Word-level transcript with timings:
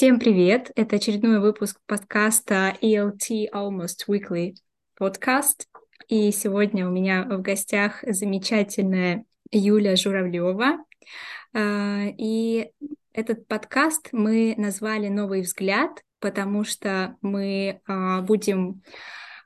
Всем 0.00 0.18
привет! 0.18 0.70
Это 0.76 0.96
очередной 0.96 1.40
выпуск 1.40 1.78
подкаста 1.84 2.74
ELT 2.80 3.50
Almost 3.52 4.06
Weekly 4.08 4.54
Podcast. 4.98 5.66
И 6.08 6.32
сегодня 6.32 6.88
у 6.88 6.90
меня 6.90 7.24
в 7.24 7.42
гостях 7.42 8.02
замечательная 8.06 9.26
Юля 9.50 9.96
Журавлева. 9.96 10.78
А, 11.52 12.06
и 12.16 12.70
этот 13.12 13.46
подкаст 13.46 14.08
мы 14.12 14.54
назвали 14.56 15.08
«Новый 15.08 15.42
взгляд», 15.42 15.90
потому 16.18 16.64
что 16.64 17.18
мы 17.20 17.82
а, 17.86 18.22
будем 18.22 18.82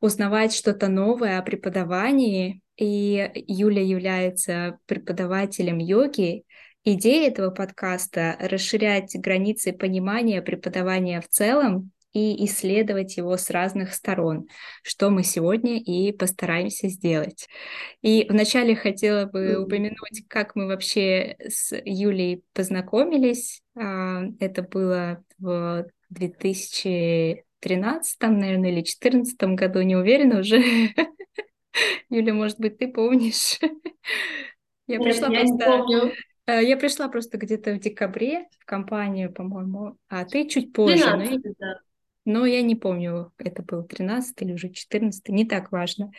узнавать 0.01 0.55
что-то 0.55 0.87
новое 0.87 1.41
о 1.41 1.43
преподавании. 1.43 2.63
И 2.77 3.29
Юля 3.49 3.83
является 3.83 4.79
преподавателем 4.87 5.79
йоги, 5.79 6.45
Идея 6.87 7.31
этого 7.31 7.51
подкаста— 7.51 8.37
расширять 8.41 9.19
границы 9.19 9.73
понимания 9.73 10.43
преподавания 10.43 11.23
в 11.23 11.29
целом 11.29 11.93
и 12.13 12.45
исследовать 12.45 13.17
его 13.17 13.39
с 13.39 13.49
разных 13.49 13.95
сторон, 13.95 14.49
что 14.83 15.09
мы 15.09 15.23
сегодня 15.23 15.79
и 15.79 16.13
постараемся 16.13 16.89
сделать. 16.89 17.49
И 18.03 18.27
вначале 18.29 18.77
хотела 18.77 19.25
бы 19.25 19.57
упомянуть, 19.57 20.29
как 20.29 20.57
мы 20.57 20.67
вообще 20.67 21.37
с 21.41 21.75
Юлей 21.87 22.45
познакомились. 22.53 23.63
А, 23.75 24.25
это 24.39 24.63
было 24.63 25.25
в 25.39 25.87
2013, 26.11 28.21
наверное, 28.21 28.69
или 28.69 28.83
2014 28.83 29.55
году, 29.55 29.81
не 29.81 29.97
уверена 29.97 30.41
уже. 30.41 30.63
Юля, 32.11 32.35
может 32.35 32.61
быть, 32.61 32.77
ты 32.77 32.89
помнишь? 32.89 33.59
Я 34.87 35.01
пришла 35.01 35.29
Нет, 35.29 35.41
просто... 35.41 35.65
Я 35.65 35.73
не 35.79 35.79
помню. 35.79 36.13
Э, 36.47 36.63
я 36.63 36.77
пришла 36.77 37.09
просто 37.09 37.39
где-то 37.39 37.75
в 37.75 37.81
декабре 37.81 38.49
в 38.59 38.67
компанию, 38.67 39.33
по-моему, 39.33 39.97
а 40.09 40.25
ты 40.25 40.47
чуть 40.49 40.73
позже. 40.73 41.05
13, 41.05 41.45
но... 41.45 41.53
да. 41.59 41.81
Но 42.27 42.47
я 42.47 42.63
не 42.63 42.75
помню, 42.75 43.33
это 43.37 43.63
был 43.63 43.83
13 43.83 44.35
или 44.41 44.55
уже 44.55 44.71
14, 44.71 45.29
не 45.29 45.45
так 45.45 45.71
важно. 45.73 46.11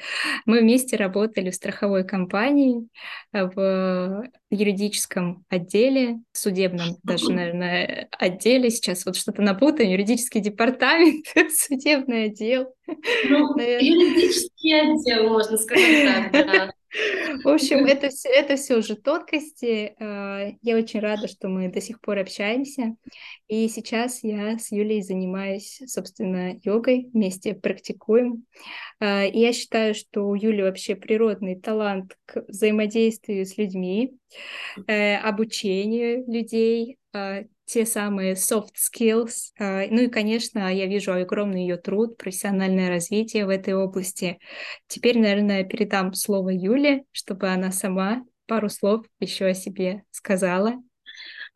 Мы 0.46 0.60
вместе 0.60 0.98
работали 0.98 1.50
в 1.50 1.56
страховой 1.56 2.06
компании, 2.06 2.88
э, 3.34 3.46
в 3.46 4.30
юридическом 4.52 5.46
отделе, 5.50 6.20
судебном 6.32 6.98
даже, 7.02 7.32
наверное, 7.32 8.08
отделе. 8.12 8.70
Сейчас 8.70 9.06
вот 9.06 9.16
что-то 9.16 9.42
напутаю, 9.42 9.92
юридический 9.92 10.42
департамент, 10.42 11.26
судебный 11.52 12.26
отдел. 12.26 12.72
Ну, 12.86 13.58
юридический 13.58 14.80
отдел, 14.80 15.30
можно 15.30 15.58
сказать 15.58 16.32
так, 16.32 16.32
да. 16.32 16.72
В 17.44 17.50
общем, 17.50 17.86
это 17.86 18.10
все, 18.10 18.30
это 18.30 18.56
все 18.56 18.78
уже 18.78 18.96
тонкости. 18.96 19.96
А, 20.00 20.52
я 20.62 20.78
очень 20.78 21.00
рада, 21.00 21.28
что 21.28 21.48
мы 21.48 21.70
до 21.70 21.82
сих 21.82 22.00
пор 22.00 22.20
общаемся. 22.20 22.96
И 23.48 23.68
сейчас 23.68 24.24
я 24.24 24.58
с 24.58 24.72
Юлей 24.72 25.02
занимаюсь, 25.02 25.82
собственно, 25.88 26.60
йогой, 26.64 27.10
вместе 27.14 27.54
практикуем. 27.54 28.46
А, 29.00 29.26
и 29.26 29.40
я 29.40 29.54
считаю, 29.54 29.94
что 29.94 30.28
у 30.28 30.36
Юли 30.36 30.64
вообще 30.64 30.96
природный 30.96 31.60
талант 31.60 32.18
к 32.26 32.44
взаимодействию 32.48 33.46
с 33.46 33.58
людьми, 33.58 34.14
э, 34.88 35.18
обучению 35.18 36.24
людей, 36.32 36.98
а, 37.14 37.44
те 37.66 37.86
самые 37.86 38.34
soft 38.34 38.76
skills. 38.76 39.52
А, 39.60 39.86
ну 39.90 40.04
и, 40.04 40.08
конечно, 40.08 40.74
я 40.74 40.86
вижу 40.86 41.14
огромный 41.14 41.62
ее 41.62 41.78
труд, 41.78 42.18
профессиональное 42.18 42.90
развитие 42.90 43.46
в 43.46 43.50
этой 43.50 43.74
области. 43.74 44.40
Теперь, 44.88 45.20
наверное, 45.20 45.64
передам 45.64 46.14
слово 46.14 46.50
Юле, 46.50 47.04
чтобы 47.12 47.50
она 47.50 47.72
сама 47.72 48.24
пару 48.48 48.70
слов 48.70 49.06
еще 49.20 49.46
о 49.48 49.54
себе 49.54 50.04
сказала. 50.12 50.76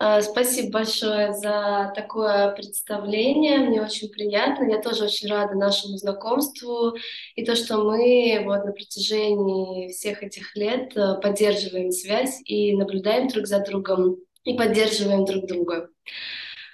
А, 0.02 0.22
спасибо 0.22 0.72
большое 0.72 1.34
за 1.34 1.92
такое 1.94 2.52
представление. 2.52 3.60
Мне 3.60 3.82
очень 3.82 4.10
приятно. 4.10 4.64
Я 4.64 4.82
тоже 4.82 5.04
очень 5.04 5.30
рада 5.30 5.56
нашему 5.56 5.98
знакомству 5.98 6.96
и 7.36 7.44
то, 7.44 7.54
что 7.54 7.84
мы 7.84 8.42
вот 8.46 8.64
на 8.64 8.72
протяжении 8.72 9.90
всех 9.90 10.24
этих 10.24 10.56
лет 10.56 10.96
э, 10.96 11.20
поддерживаем 11.22 11.92
связь 11.92 12.40
и 12.46 12.78
наблюдаем 12.78 13.28
друг 13.28 13.46
за 13.46 13.60
другом 13.60 14.20
и 14.44 14.54
поддерживаем 14.54 15.26
друг 15.26 15.48
друга. 15.48 15.90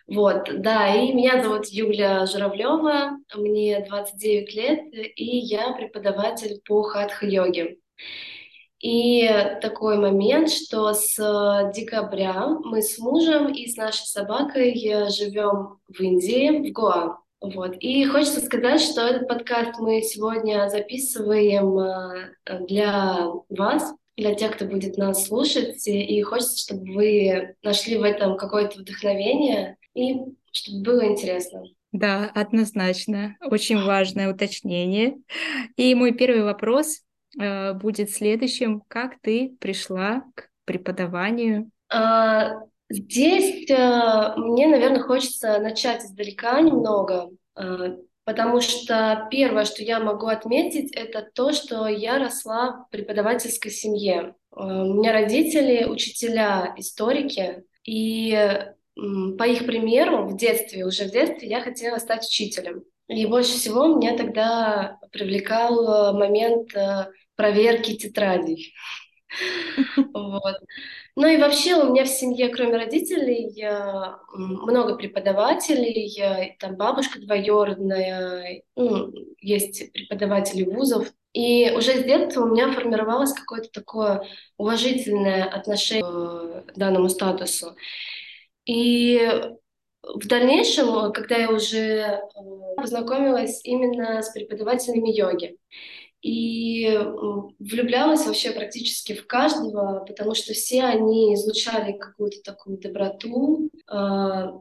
Вот, 0.07 0.49
да, 0.61 0.95
и 0.95 1.13
меня 1.13 1.41
зовут 1.41 1.65
Юля 1.67 2.25
Журавлева, 2.27 3.17
мне 3.33 3.83
29 3.87 4.55
лет, 4.55 4.79
и 5.15 5.37
я 5.37 5.71
преподаватель 5.73 6.61
по 6.63 6.83
хатха-йоге. 6.83 7.77
И 8.79 9.27
такой 9.61 9.97
момент, 9.97 10.51
что 10.51 10.93
с 10.93 11.71
декабря 11.73 12.49
мы 12.63 12.83
с 12.83 12.99
мужем 12.99 13.51
и 13.51 13.67
с 13.67 13.77
нашей 13.77 14.05
собакой 14.05 14.75
живем 15.09 15.79
в 15.87 15.99
Индии, 15.99 16.69
в 16.69 16.71
Гоа. 16.71 17.17
Вот. 17.41 17.75
И 17.79 18.05
хочется 18.05 18.41
сказать, 18.41 18.81
что 18.81 19.01
этот 19.01 19.27
подкаст 19.27 19.79
мы 19.79 20.01
сегодня 20.01 20.69
записываем 20.69 21.77
э, 21.79 22.59
для 22.67 23.27
вас, 23.49 23.93
для 24.17 24.33
тех, 24.33 24.55
кто 24.55 24.65
будет 24.65 24.97
нас 24.97 25.25
слушать, 25.25 25.87
и 25.87 26.21
хочется, 26.21 26.57
чтобы 26.57 26.93
вы 26.93 27.55
нашли 27.63 27.97
в 27.97 28.03
этом 28.03 28.37
какое-то 28.37 28.79
вдохновение 28.79 29.77
и 29.93 30.15
чтобы 30.51 30.83
было 30.83 31.05
интересно. 31.05 31.63
Да, 31.91 32.29
однозначно. 32.33 33.37
Очень 33.41 33.81
важное 33.81 34.31
уточнение. 34.33 35.17
И 35.77 35.95
мой 35.95 36.13
первый 36.13 36.43
вопрос 36.43 37.01
э, 37.39 37.73
будет 37.73 38.11
следующим. 38.11 38.81
Как 38.87 39.19
ты 39.21 39.55
пришла 39.59 40.23
к 40.35 40.49
преподаванию? 40.65 41.69
А, 41.89 42.51
здесь 42.89 43.69
э, 43.69 44.33
мне, 44.37 44.67
наверное, 44.67 45.03
хочется 45.03 45.57
начать 45.59 46.03
издалека 46.03 46.59
немного. 46.59 47.29
Э, 47.55 47.95
Потому 48.25 48.59
что 48.59 49.27
первое, 49.29 49.65
что 49.65 49.83
я 49.83 49.99
могу 49.99 50.27
отметить, 50.27 50.91
это 50.95 51.21
то, 51.21 51.53
что 51.53 51.87
я 51.87 52.17
росла 52.17 52.85
в 52.87 52.89
преподавательской 52.91 53.71
семье. 53.71 54.35
Э, 54.51 54.61
у 54.61 54.95
меня 54.95 55.13
родители 55.13 55.85
учителя, 55.85 56.73
историки, 56.77 57.63
и 57.83 58.57
по 58.95 59.43
их 59.43 59.65
примеру 59.65 60.25
в 60.25 60.37
детстве, 60.37 60.85
уже 60.85 61.05
в 61.05 61.11
детстве 61.11 61.49
я 61.49 61.61
хотела 61.61 61.97
стать 61.97 62.25
учителем. 62.25 62.83
И 63.07 63.25
больше 63.25 63.51
всего 63.51 63.87
меня 63.87 64.17
тогда 64.17 64.97
привлекал 65.11 66.13
э, 66.13 66.17
момент 66.17 66.75
э, 66.75 67.11
проверки 67.35 67.95
тетрадей. 67.95 68.73
Вот. 70.13 70.55
Ну 71.15 71.27
и 71.27 71.37
вообще 71.37 71.75
у 71.75 71.91
меня 71.91 72.03
в 72.03 72.09
семье, 72.09 72.49
кроме 72.49 72.77
родителей, 72.77 73.53
много 74.33 74.95
преподавателей, 74.95 76.55
там 76.59 76.75
бабушка 76.75 77.19
двоюродная, 77.19 78.63
ну, 78.75 79.11
есть 79.39 79.91
преподаватели 79.93 80.63
вузов. 80.63 81.11
И 81.33 81.71
уже 81.75 82.01
с 82.01 82.03
детства 82.03 82.43
у 82.43 82.47
меня 82.47 82.71
формировалось 82.71 83.33
какое-то 83.33 83.69
такое 83.69 84.23
уважительное 84.57 85.43
отношение 85.43 86.63
к 86.63 86.77
данному 86.77 87.09
статусу. 87.09 87.75
И 88.65 89.19
в 90.13 90.27
дальнейшем, 90.27 91.11
когда 91.11 91.37
я 91.37 91.51
уже 91.51 91.77
э, 91.77 92.19
познакомилась 92.77 93.61
именно 93.63 94.21
с 94.21 94.29
преподавателями 94.31 95.09
йоги, 95.09 95.57
и 96.25 96.89
влюблялась 97.59 98.25
вообще 98.25 98.49
практически 98.49 99.13
в 99.13 99.27
каждого, 99.27 100.03
потому 100.07 100.33
что 100.33 100.53
все 100.53 100.81
они 100.81 101.35
излучали 101.35 101.95
какую-то 101.95 102.41
такую 102.43 102.79
доброту, 102.79 103.69
э, 103.87 104.51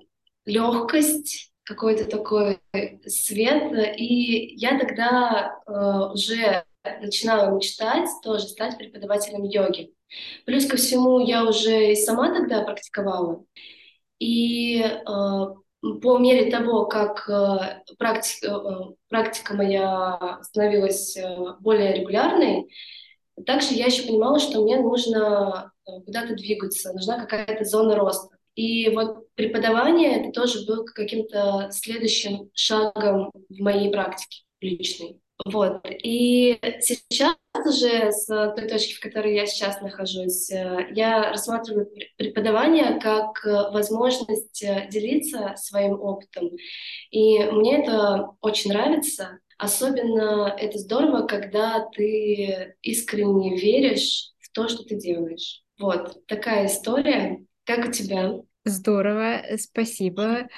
легкость, 0.44 1.54
какой-то 1.62 2.04
такой 2.04 2.58
свет. 3.06 3.72
И 3.96 4.54
я 4.56 4.78
тогда 4.78 5.58
э, 5.66 6.12
уже 6.12 6.64
начинала 7.00 7.56
мечтать 7.56 8.10
тоже 8.22 8.44
стать 8.44 8.76
преподавателем 8.76 9.44
йоги. 9.44 9.94
Плюс 10.44 10.66
ко 10.66 10.76
всему 10.76 11.18
я 11.18 11.46
уже 11.46 11.92
и 11.92 11.96
сама 11.96 12.34
тогда 12.34 12.60
практиковала. 12.60 13.42
И 14.18 14.82
э, 14.82 15.44
по 16.02 16.18
мере 16.18 16.50
того, 16.50 16.86
как 16.86 17.28
э, 17.28 17.82
практика, 17.98 18.46
э, 18.46 18.94
практика 19.08 19.54
моя 19.54 20.38
становилась 20.42 21.16
э, 21.16 21.36
более 21.60 21.94
регулярной, 21.94 22.68
также 23.44 23.74
я 23.74 23.86
еще 23.86 24.06
понимала, 24.06 24.38
что 24.38 24.62
мне 24.62 24.78
нужно 24.80 25.72
куда-то 25.84 26.34
двигаться, 26.34 26.92
нужна 26.92 27.18
какая-то 27.18 27.64
зона 27.64 27.96
роста. 27.96 28.36
И 28.54 28.88
вот 28.90 29.26
преподавание 29.34 30.20
это 30.20 30.30
тоже 30.30 30.64
было 30.64 30.84
каким-то 30.84 31.68
следующим 31.72 32.50
шагом 32.54 33.32
в 33.48 33.60
моей 33.60 33.90
практике 33.90 34.44
личной. 34.60 35.18
Вот. 35.44 35.82
И 35.84 36.58
сейчас 36.80 37.36
уже 37.66 38.10
с 38.12 38.26
той 38.26 38.66
точки, 38.66 38.94
в 38.94 39.00
которой 39.00 39.34
я 39.34 39.46
сейчас 39.46 39.80
нахожусь, 39.82 40.50
э, 40.50 40.88
я 40.92 41.30
рассматриваю 41.30 41.90
преподавание 42.16 42.98
как 42.98 43.44
э, 43.44 43.70
возможность 43.70 44.62
э, 44.62 44.88
делиться 44.90 45.54
своим 45.56 46.00
опытом. 46.00 46.50
И 47.10 47.38
мне 47.44 47.82
это 47.82 48.30
очень 48.40 48.72
нравится. 48.72 49.38
Особенно 49.58 50.54
это 50.58 50.78
здорово, 50.78 51.26
когда 51.26 51.86
ты 51.94 52.74
искренне 52.80 53.56
веришь 53.56 54.32
в 54.40 54.50
то, 54.50 54.68
что 54.68 54.82
ты 54.82 54.96
делаешь. 54.96 55.62
Вот 55.78 56.26
такая 56.26 56.66
история. 56.66 57.44
Как 57.64 57.86
у 57.86 57.92
тебя? 57.92 58.32
Здорово, 58.66 59.42
э, 59.42 59.58
спасибо. 59.58 60.48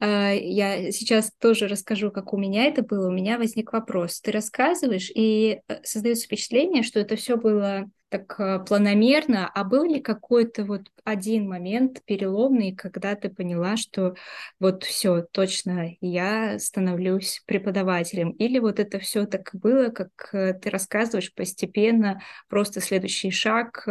А, 0.00 0.32
я 0.32 0.90
сейчас 0.90 1.30
тоже 1.38 1.68
расскажу, 1.68 2.10
как 2.10 2.32
у 2.32 2.36
меня 2.36 2.64
это 2.64 2.82
было. 2.82 3.08
У 3.08 3.12
меня 3.12 3.38
возник 3.38 3.72
вопрос. 3.72 4.20
Ты 4.20 4.32
рассказываешь, 4.32 5.10
и 5.14 5.60
э, 5.68 5.76
создается 5.84 6.26
впечатление, 6.26 6.82
что 6.82 6.98
это 6.98 7.14
все 7.14 7.36
было 7.36 7.84
так 8.08 8.34
э, 8.40 8.58
планомерно, 8.66 9.48
а 9.54 9.62
был 9.62 9.84
ли 9.84 10.00
какой-то 10.00 10.64
вот 10.64 10.82
один 11.04 11.48
момент 11.48 12.02
переломный, 12.04 12.74
когда 12.74 13.14
ты 13.14 13.28
поняла, 13.28 13.76
что 13.76 14.16
вот 14.58 14.82
все, 14.82 15.22
точно, 15.30 15.90
я 16.00 16.58
становлюсь 16.58 17.40
преподавателем? 17.46 18.30
Или 18.30 18.58
вот 18.58 18.80
это 18.80 18.98
все 18.98 19.26
так 19.26 19.50
было, 19.52 19.90
как 19.90 20.10
ты 20.32 20.70
рассказываешь, 20.70 21.32
постепенно, 21.34 22.20
просто 22.48 22.80
следующий 22.80 23.30
шаг, 23.30 23.84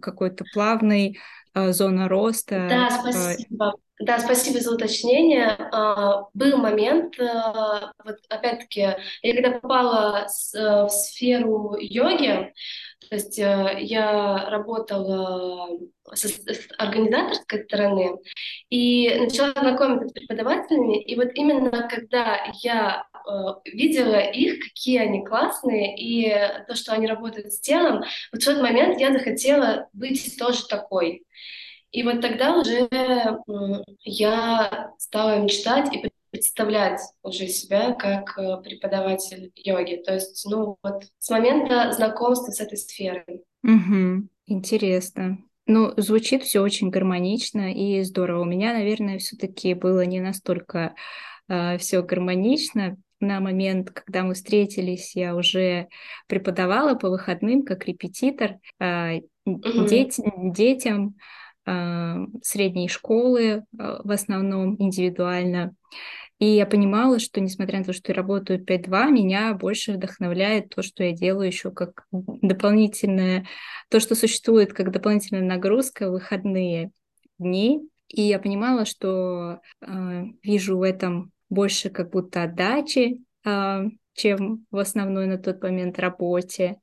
какой-то 0.00 0.44
плавный, 0.54 1.18
зона 1.54 2.08
роста? 2.08 2.66
Да, 2.68 2.90
спасибо. 2.90 3.74
Да, 4.00 4.18
спасибо 4.18 4.60
за 4.60 4.74
уточнение. 4.74 5.58
Был 6.32 6.56
момент, 6.56 7.18
вот 7.18 8.16
опять-таки, 8.30 8.96
я 9.22 9.34
когда 9.34 9.58
попала 9.58 10.26
в 10.26 10.88
сферу 10.88 11.76
йоги, 11.78 12.52
то 13.10 13.16
есть 13.16 13.38
э, 13.40 13.78
я 13.80 14.48
работала 14.50 15.68
с, 16.12 16.24
с 16.24 16.68
организаторской 16.78 17.64
стороны 17.64 18.18
и 18.68 19.12
начала 19.18 19.52
знакомиться 19.52 20.08
с 20.08 20.12
преподавателями. 20.12 21.02
И 21.02 21.16
вот 21.16 21.30
именно 21.34 21.88
когда 21.88 22.38
я 22.62 23.04
э, 23.09 23.09
видела 23.64 24.18
их, 24.18 24.60
какие 24.60 24.98
они 24.98 25.24
классные, 25.24 25.96
и 25.96 26.30
то, 26.66 26.74
что 26.74 26.92
они 26.92 27.06
работают 27.06 27.52
с 27.52 27.60
телом, 27.60 28.04
вот 28.32 28.42
в 28.42 28.44
тот 28.44 28.60
момент 28.60 29.00
я 29.00 29.12
захотела 29.12 29.88
быть 29.92 30.36
тоже 30.38 30.66
такой. 30.66 31.24
И 31.92 32.02
вот 32.02 32.20
тогда 32.20 32.56
уже 32.56 32.88
я 34.04 34.92
стала 34.98 35.40
мечтать 35.40 35.92
и 35.94 36.10
представлять 36.30 37.00
уже 37.22 37.48
себя 37.48 37.92
как 37.92 38.38
э, 38.38 38.62
преподаватель 38.62 39.52
йоги. 39.56 39.96
То 39.96 40.14
есть, 40.14 40.46
ну 40.48 40.76
вот 40.82 41.04
с 41.18 41.30
момента 41.30 41.92
знакомства 41.92 42.52
с 42.52 42.60
этой 42.60 42.78
сферой. 42.78 43.42
Угу. 43.62 44.28
Интересно. 44.46 45.38
Ну, 45.66 45.92
звучит 45.96 46.42
все 46.42 46.60
очень 46.60 46.90
гармонично 46.90 47.72
и 47.72 48.02
здорово. 48.02 48.42
У 48.42 48.44
меня, 48.44 48.72
наверное, 48.72 49.18
все-таки 49.18 49.74
было 49.74 50.04
не 50.04 50.20
настолько 50.20 50.94
э, 51.48 51.78
все 51.78 52.02
гармонично. 52.02 52.96
На 53.20 53.40
момент, 53.40 53.90
когда 53.90 54.22
мы 54.22 54.34
встретились, 54.34 55.14
я 55.14 55.36
уже 55.36 55.88
преподавала 56.26 56.94
по 56.94 57.10
выходным 57.10 57.64
как 57.64 57.84
репетитор 57.84 58.56
э, 58.80 59.20
детям 59.44 61.16
э, 61.66 62.16
средней 62.42 62.88
школы, 62.88 63.42
э, 63.42 63.62
в 63.72 64.10
основном 64.10 64.76
индивидуально. 64.80 65.74
И 66.38 66.46
я 66.46 66.64
понимала, 66.64 67.18
что 67.18 67.42
несмотря 67.42 67.80
на 67.80 67.84
то, 67.84 67.92
что 67.92 68.12
я 68.12 68.16
работаю 68.16 68.64
5-2, 68.64 69.10
меня 69.10 69.52
больше 69.52 69.92
вдохновляет 69.92 70.70
то, 70.70 70.82
что 70.82 71.04
я 71.04 71.12
делаю 71.12 71.48
еще 71.48 71.70
как 71.70 72.06
дополнительное, 72.10 73.46
то, 73.90 74.00
что 74.00 74.14
существует 74.14 74.72
как 74.72 74.90
дополнительная 74.90 75.44
нагрузка 75.44 76.08
в 76.08 76.12
выходные 76.12 76.92
дни. 77.38 77.80
И 78.08 78.22
я 78.22 78.38
понимала, 78.38 78.86
что 78.86 79.60
э, 79.82 80.24
вижу 80.42 80.78
в 80.78 80.82
этом 80.82 81.32
больше 81.50 81.90
как 81.90 82.10
будто 82.10 82.44
отдачи, 82.44 83.18
э, 83.44 83.82
чем 84.14 84.66
в 84.70 84.78
основной 84.78 85.26
на 85.26 85.38
тот 85.38 85.62
момент 85.62 85.98
работе. 85.98 86.78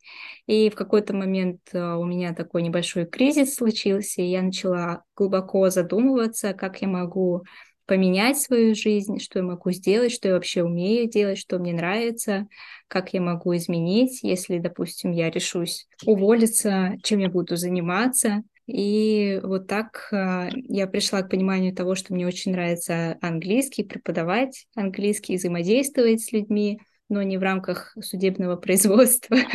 И 0.46 0.70
в 0.70 0.76
какой-то 0.76 1.16
момент 1.16 1.62
э, 1.74 1.80
у 1.80 2.04
меня 2.06 2.34
такой 2.34 2.64
небольшой 2.64 3.06
кризис 3.06 3.56
случился, 3.56 4.22
и 4.22 4.26
я 4.26 4.42
начала 4.42 5.04
глубоко 5.16 5.70
задумываться, 5.70 6.54
как 6.54 6.82
я 6.82 6.88
могу 6.88 7.44
поменять 7.86 8.38
свою 8.38 8.76
жизнь, 8.76 9.20
что 9.20 9.40
я 9.40 9.46
могу 9.46 9.72
сделать, 9.72 10.12
что 10.12 10.28
я 10.28 10.34
вообще 10.34 10.62
умею 10.62 11.10
делать, 11.10 11.38
что 11.38 11.58
мне 11.58 11.74
нравится, 11.74 12.48
как 12.88 13.14
я 13.14 13.22
могу 13.22 13.56
изменить, 13.56 14.24
если, 14.24 14.60
допустим, 14.60 15.12
я 15.12 15.30
решусь 15.32 15.88
уволиться, 16.06 16.98
чем 17.04 17.20
я 17.20 17.30
буду 17.30 17.56
заниматься. 17.56 18.44
И 18.68 19.40
вот 19.44 19.68
так 19.68 20.10
э, 20.12 20.50
я 20.68 20.88
пришла 20.88 21.22
к 21.22 21.30
пониманию 21.30 21.74
того, 21.74 21.96
что 21.96 22.14
мне 22.14 22.28
очень 22.28 22.52
нравится 22.52 23.18
английский, 23.22 23.84
преподавать 23.84 24.68
английский, 24.76 25.38
взаимодействовать 25.38 26.22
с 26.22 26.34
людьми, 26.34 26.82
но 27.08 27.24
не 27.24 27.38
в 27.38 27.44
рамках 27.44 27.96
судебного 28.02 28.58
производства. 28.58 29.38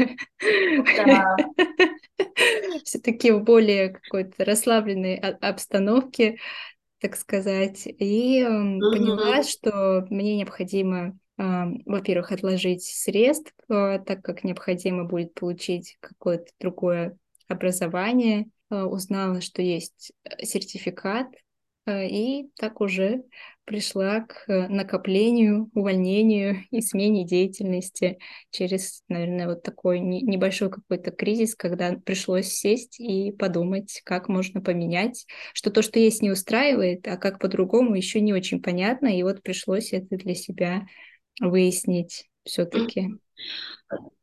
Все-таки 2.84 3.32
в 3.32 3.42
более 3.42 3.90
какой-то 3.90 4.46
расслабленной 4.46 5.16
обстановке, 5.16 6.38
так 6.98 7.16
сказать, 7.16 7.82
и 7.86 8.42
поняла, 8.42 9.42
что 9.42 10.06
мне 10.08 10.36
необходимо, 10.36 11.18
э, 11.36 11.64
во-первых, 11.84 12.32
отложить 12.32 12.84
средств, 12.84 13.52
э, 13.68 13.98
так 14.06 14.22
как 14.22 14.42
необходимо 14.42 15.04
будет 15.04 15.34
получить 15.34 15.98
какое-то 16.00 16.50
другое 16.58 17.18
образование, 17.46 18.46
узнала, 18.76 19.40
что 19.40 19.62
есть 19.62 20.12
э, 20.24 20.44
сертификат, 20.44 21.28
э, 21.86 22.08
и 22.08 22.50
так 22.56 22.80
уже 22.80 23.22
пришла 23.64 24.20
к 24.20 24.44
э, 24.48 24.68
накоплению, 24.68 25.70
увольнению 25.74 26.64
и 26.70 26.80
смене 26.80 27.24
деятельности 27.24 28.18
через, 28.50 29.02
наверное, 29.08 29.48
вот 29.48 29.62
такой 29.62 30.00
небольшой 30.00 30.70
какой-то 30.70 31.10
кризис, 31.10 31.54
когда 31.54 31.92
пришлось 31.92 32.48
сесть 32.48 32.98
и 32.98 33.32
подумать, 33.32 34.00
как 34.04 34.28
можно 34.28 34.60
поменять, 34.60 35.26
что 35.54 35.70
то, 35.70 35.82
что 35.82 35.98
есть, 35.98 36.22
не 36.22 36.30
устраивает, 36.30 37.06
а 37.06 37.16
как 37.16 37.38
по-другому 37.38 37.94
еще 37.94 38.20
не 38.20 38.32
очень 38.32 38.62
понятно, 38.62 39.06
и 39.06 39.22
вот 39.22 39.42
пришлось 39.42 39.92
это 39.92 40.16
для 40.16 40.34
себя 40.34 40.86
выяснить 41.40 42.28
все-таки. 42.44 43.10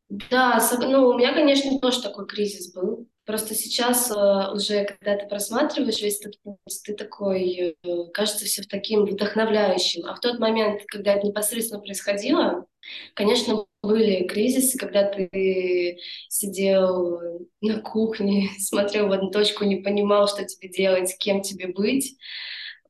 Да, 0.10 0.60
ну, 0.80 1.08
у 1.10 1.18
меня, 1.18 1.34
конечно, 1.34 1.80
тоже 1.80 2.02
такой 2.02 2.26
кризис 2.28 2.74
был. 2.74 3.08
Просто 3.30 3.54
сейчас 3.54 4.10
э, 4.10 4.52
уже, 4.56 4.86
когда 4.86 5.16
ты 5.16 5.28
просматриваешь 5.28 6.02
весь 6.02 6.20
этот 6.20 6.42
путь, 6.42 6.58
ты 6.84 6.96
такой, 6.96 7.76
э, 7.84 8.06
кажется, 8.12 8.46
все 8.46 8.64
таким 8.64 9.06
вдохновляющим. 9.06 10.08
А 10.08 10.16
в 10.16 10.20
тот 10.20 10.40
момент, 10.40 10.82
когда 10.88 11.14
это 11.14 11.28
непосредственно 11.28 11.80
происходило, 11.80 12.66
конечно, 13.14 13.66
были 13.84 14.26
кризисы, 14.28 14.80
когда 14.80 15.04
ты 15.04 16.00
сидел 16.28 17.22
на 17.62 17.80
кухне, 17.82 18.50
смотрел 18.58 19.10
в 19.10 19.12
одну 19.12 19.30
точку, 19.30 19.64
не 19.64 19.76
понимал, 19.76 20.28
что 20.28 20.44
тебе 20.44 20.68
делать, 20.68 21.16
кем 21.20 21.44
тебе 21.44 21.68
быть. 21.68 22.18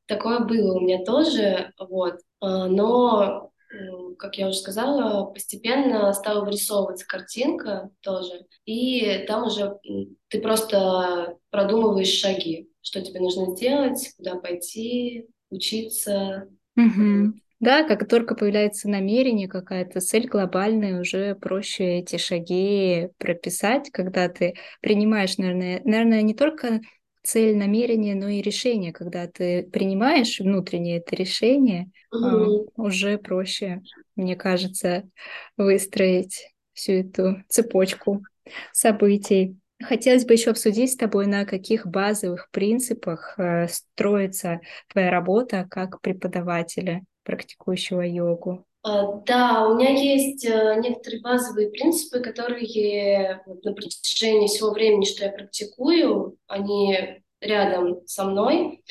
Такое 0.06 0.38
было 0.38 0.78
у 0.78 0.80
меня 0.80 1.04
тоже, 1.04 1.74
вот. 1.78 2.14
А, 2.40 2.66
но 2.66 3.49
как 4.18 4.36
я 4.36 4.48
уже 4.48 4.58
сказала, 4.58 5.26
постепенно 5.26 6.12
стала 6.12 6.44
вырисовываться 6.44 7.06
картинка 7.06 7.90
тоже, 8.00 8.46
и 8.64 9.24
там 9.26 9.46
уже 9.46 9.78
ты 10.28 10.40
просто 10.40 11.36
продумываешь 11.50 12.08
шаги, 12.08 12.68
что 12.82 13.00
тебе 13.00 13.20
нужно 13.20 13.54
сделать, 13.54 14.12
куда 14.16 14.36
пойти, 14.36 15.26
учиться. 15.50 16.48
Угу. 16.76 17.34
Да, 17.60 17.82
как 17.84 18.08
только 18.08 18.34
появляется 18.34 18.88
намерение, 18.88 19.46
какая-то 19.46 20.00
цель 20.00 20.26
глобальная, 20.26 21.00
уже 21.00 21.34
проще 21.34 21.98
эти 21.98 22.16
шаги 22.16 23.08
прописать, 23.18 23.90
когда 23.90 24.28
ты 24.30 24.54
принимаешь, 24.80 25.36
наверное, 25.36 25.82
наверное, 25.84 26.22
не 26.22 26.34
только 26.34 26.80
цель, 27.30 27.56
намерение, 27.56 28.16
но 28.16 28.28
и 28.28 28.42
решение. 28.42 28.92
Когда 28.92 29.28
ты 29.28 29.62
принимаешь 29.62 30.40
внутреннее 30.40 30.98
это 30.98 31.14
решение, 31.14 31.90
угу. 32.10 32.68
уже 32.76 33.18
проще, 33.18 33.82
мне 34.16 34.34
кажется, 34.34 35.08
выстроить 35.56 36.52
всю 36.72 36.92
эту 36.92 37.44
цепочку 37.48 38.24
событий. 38.72 39.56
Хотелось 39.80 40.24
бы 40.24 40.34
еще 40.34 40.50
обсудить 40.50 40.92
с 40.92 40.96
тобой, 40.96 41.26
на 41.26 41.44
каких 41.44 41.86
базовых 41.86 42.50
принципах 42.50 43.34
э, 43.38 43.68
строится 43.68 44.60
твоя 44.88 45.10
работа 45.10 45.68
как 45.70 46.00
преподавателя, 46.00 47.02
практикующего 47.22 48.02
йогу. 48.02 48.66
А, 48.82 49.12
да, 49.26 49.68
у 49.68 49.74
меня 49.74 49.90
есть 49.90 50.44
э, 50.46 50.76
некоторые 50.80 51.20
базовые 51.20 51.70
принципы, 51.70 52.20
которые 52.20 53.42
на 53.62 53.74
протяжении 53.74 54.46
всего 54.46 54.70
времени, 54.70 55.04
что 55.04 55.24
я 55.24 55.32
практикую, 55.32 56.38
они 56.46 57.22
рядом 57.40 58.06
со 58.06 58.24
мной. 58.24 58.82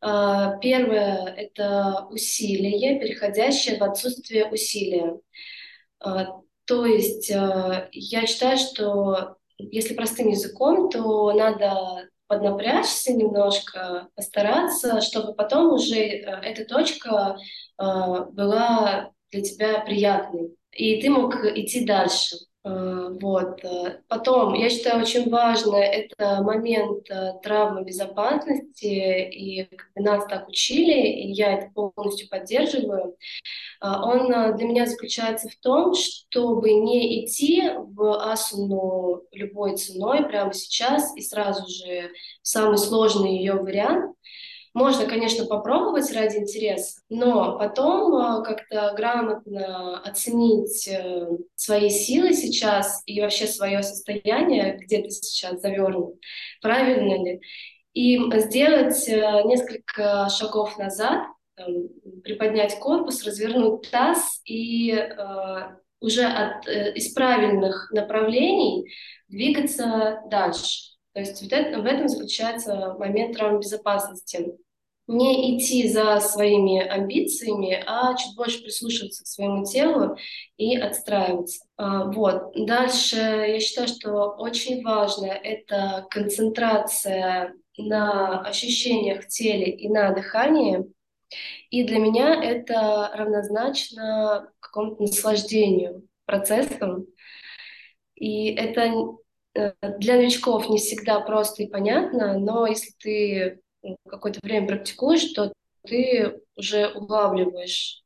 А, 0.00 0.58
первое— 0.58 1.34
это 1.36 2.06
усилие, 2.10 3.00
переходящее 3.00 3.78
в 3.78 3.82
отсутствие 3.82 4.48
усилия. 4.48 5.18
А, 5.98 6.40
то 6.64 6.86
есть 6.86 7.28
я 7.28 8.26
считаю, 8.26 8.58
что 8.58 9.36
если 9.58 9.94
простым 9.94 10.28
языком, 10.28 10.88
то 10.88 11.32
надо 11.32 12.08
поднапрячься 12.28 13.12
немножко, 13.12 14.08
постараться, 14.14 15.00
чтобы 15.00 15.34
потом 15.34 15.72
уже 15.74 15.98
э, 15.98 16.20
эта 16.44 16.64
точка 16.64 17.36
была 17.76 19.12
для 19.32 19.42
тебя 19.42 19.80
приятный, 19.80 20.54
и 20.72 21.00
ты 21.00 21.10
мог 21.10 21.34
идти 21.44 21.84
дальше. 21.84 22.36
Э, 22.64 23.08
вот. 23.20 23.64
Э, 23.64 24.02
потом, 24.06 24.54
я 24.54 24.70
считаю, 24.70 25.02
очень 25.02 25.28
важно 25.28 25.76
это 25.76 26.42
момент 26.42 27.10
э, 27.10 27.32
травмы 27.42 27.84
безопасности, 27.84 28.84
и 28.86 29.68
нас 29.96 30.26
так 30.26 30.48
учили, 30.48 30.92
и 30.92 31.32
я 31.32 31.54
это 31.58 31.70
полностью 31.74 32.28
поддерживаю. 32.28 33.16
Он 33.80 34.28
для 34.56 34.66
меня 34.66 34.86
заключается 34.86 35.48
в 35.48 35.56
том, 35.56 35.94
чтобы 35.94 36.72
не 36.72 37.24
идти 37.24 37.62
в 37.76 38.30
асуну 38.30 39.22
любой 39.32 39.76
ценой 39.76 40.24
прямо 40.24 40.52
сейчас 40.52 41.16
и 41.16 41.20
сразу 41.20 41.66
же 41.68 42.12
самый 42.42 42.78
сложный 42.78 43.38
ее 43.38 43.54
вариант, 43.54 44.14
можно, 44.74 45.06
конечно, 45.06 45.44
попробовать 45.44 46.10
ради 46.12 46.36
интереса, 46.36 47.02
но 47.10 47.58
потом 47.58 48.14
э, 48.14 48.42
как-то 48.42 48.94
грамотно 48.96 49.98
оценить 50.00 50.88
э, 50.88 51.28
свои 51.54 51.90
силы 51.90 52.32
сейчас 52.32 53.02
и 53.04 53.20
вообще 53.20 53.46
свое 53.46 53.82
состояние, 53.82 54.78
где 54.80 55.02
ты 55.02 55.10
сейчас 55.10 55.60
завернут, 55.60 56.14
правильно 56.62 57.22
ли, 57.22 57.40
и 57.92 58.18
сделать 58.40 59.06
э, 59.08 59.42
несколько 59.44 60.28
шагов 60.30 60.78
назад, 60.78 61.26
приподнять 62.24 62.78
корпус, 62.78 63.24
развернуть 63.26 63.90
таз 63.90 64.40
и 64.46 64.98
уже 66.00 66.24
от, 66.24 66.66
из 66.66 67.12
правильных 67.12 67.90
направлений 67.92 68.90
двигаться 69.28 70.22
дальше. 70.30 70.91
То 71.12 71.20
есть 71.20 71.42
вот 71.42 71.52
это, 71.52 71.80
в 71.80 71.86
этом 71.86 72.08
заключается 72.08 72.94
момент 72.98 73.36
травм 73.36 73.60
безопасности. 73.60 74.56
Не 75.08 75.58
идти 75.58 75.88
за 75.88 76.20
своими 76.20 76.80
амбициями, 76.80 77.82
а 77.86 78.14
чуть 78.16 78.36
больше 78.36 78.62
прислушиваться 78.62 79.24
к 79.24 79.26
своему 79.26 79.64
телу 79.64 80.16
и 80.56 80.76
отстраиваться. 80.76 81.64
А, 81.76 82.04
вот. 82.04 82.52
Дальше 82.54 83.16
я 83.16 83.60
считаю, 83.60 83.88
что 83.88 84.36
очень 84.38 84.82
важно 84.82 85.26
это 85.26 86.06
концентрация 86.08 87.52
на 87.76 88.42
ощущениях 88.42 89.24
в 89.24 89.28
теле 89.28 89.70
и 89.70 89.88
на 89.88 90.12
дыхании. 90.12 90.84
И 91.70 91.84
для 91.84 91.98
меня 91.98 92.42
это 92.42 93.10
равнозначно 93.12 94.50
какому-то 94.60 95.02
наслаждению 95.02 96.06
процессом. 96.26 97.06
И 98.14 98.54
это 98.54 98.92
для 99.54 100.16
новичков 100.16 100.68
не 100.68 100.78
всегда 100.78 101.20
просто 101.20 101.62
и 101.62 101.68
понятно, 101.68 102.38
но 102.38 102.66
если 102.66 102.92
ты 102.98 103.60
ну, 103.82 103.96
какое-то 104.08 104.40
время 104.42 104.68
практикуешь, 104.68 105.32
то 105.32 105.52
ты 105.84 106.40
уже 106.56 106.88
улавливаешь 106.88 108.02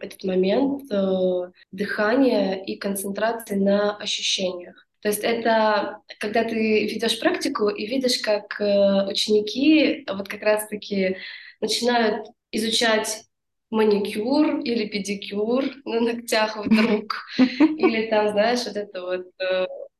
этот 0.00 0.22
момент 0.24 0.90
э, 0.92 1.50
дыхания 1.72 2.54
и 2.62 2.76
концентрации 2.76 3.56
на 3.56 3.96
ощущениях. 3.96 4.86
То 5.02 5.08
есть 5.08 5.24
это 5.24 5.98
когда 6.18 6.44
ты 6.44 6.86
ведешь 6.86 7.18
практику 7.18 7.68
и 7.68 7.86
видишь, 7.86 8.20
как 8.20 8.60
э, 8.60 9.08
ученики 9.08 10.06
вот 10.08 10.28
как 10.28 10.42
раз-таки 10.42 11.16
начинают 11.60 12.28
изучать 12.52 13.24
маникюр 13.70 14.60
или 14.60 14.86
педикюр 14.86 15.64
на 15.84 16.00
ногтях 16.00 16.56
вдруг, 16.56 17.16
или 17.38 18.08
там, 18.08 18.30
знаешь, 18.30 18.64
вот 18.66 18.76
это 18.76 19.02
вот 19.02 19.26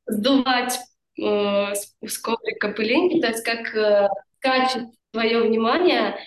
сдувать 0.05 0.79
э, 1.19 1.73
с, 1.73 2.17
коврика 2.19 2.69
пылинки, 2.69 3.21
то 3.21 3.27
есть 3.27 3.43
как 3.43 3.75
э, 3.75 4.07
скачет 4.37 4.87
твое 5.11 5.41
внимание, 5.41 6.17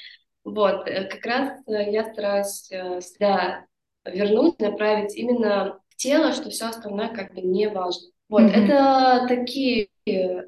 вот, 0.44 0.86
э, 0.86 1.04
как 1.04 1.24
раз 1.24 1.60
э, 1.66 1.90
я 1.90 2.04
стараюсь 2.04 2.70
э, 2.70 3.00
себя 3.00 3.66
вернуть, 4.04 4.58
направить 4.60 5.16
именно 5.16 5.80
в 5.88 5.96
тело, 5.96 6.32
что 6.32 6.50
все 6.50 6.66
остальное 6.66 7.08
как 7.08 7.34
бы 7.34 7.40
не 7.40 7.68
важно. 7.68 8.08
Вот, 8.28 8.42
mm-hmm. 8.42 8.64
это 8.64 9.26
такие 9.28 9.88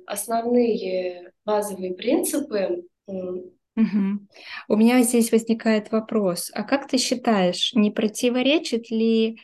основные 0.06 1.32
базовые 1.44 1.94
принципы. 1.94 2.84
Угу. 3.06 4.20
У 4.68 4.76
меня 4.76 5.02
здесь 5.02 5.30
возникает 5.30 5.92
вопрос, 5.92 6.50
а 6.54 6.62
как 6.62 6.88
ты 6.88 6.96
считаешь, 6.96 7.72
не 7.74 7.90
противоречит 7.90 8.90
ли 8.90 9.38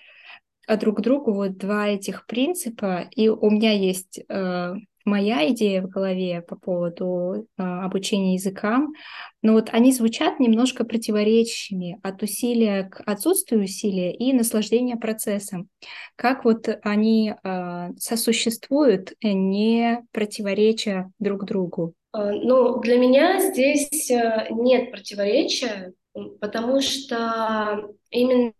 а 0.66 0.76
друг 0.76 1.00
другу 1.00 1.32
вот 1.32 1.56
два 1.56 1.88
этих 1.88 2.26
принципа, 2.26 3.08
и 3.14 3.28
у 3.28 3.50
меня 3.50 3.72
есть 3.72 4.20
э, 4.28 4.74
моя 5.04 5.48
идея 5.50 5.82
в 5.82 5.88
голове 5.88 6.42
по 6.42 6.56
поводу 6.56 7.46
э, 7.58 7.62
обучения 7.62 8.34
языкам, 8.34 8.94
но 9.42 9.54
вот 9.54 9.70
они 9.72 9.92
звучат 9.92 10.38
немножко 10.40 10.84
противоречащими 10.84 11.98
от 12.02 12.22
усилия 12.22 12.84
к 12.84 13.02
отсутствию 13.06 13.64
усилия 13.64 14.14
и 14.14 14.32
наслаждения 14.32 14.96
процессом. 14.96 15.68
Как 16.16 16.44
вот 16.44 16.68
они 16.82 17.32
э, 17.32 17.90
сосуществуют, 17.98 19.14
не 19.22 20.04
противореча 20.12 21.10
друг 21.18 21.44
другу? 21.44 21.94
Э, 22.14 22.30
ну, 22.32 22.80
для 22.80 22.98
меня 22.98 23.40
здесь 23.40 24.10
э, 24.10 24.48
нет 24.50 24.90
противоречия, 24.90 25.92
потому 26.40 26.80
что 26.80 27.88
именно 28.10 28.52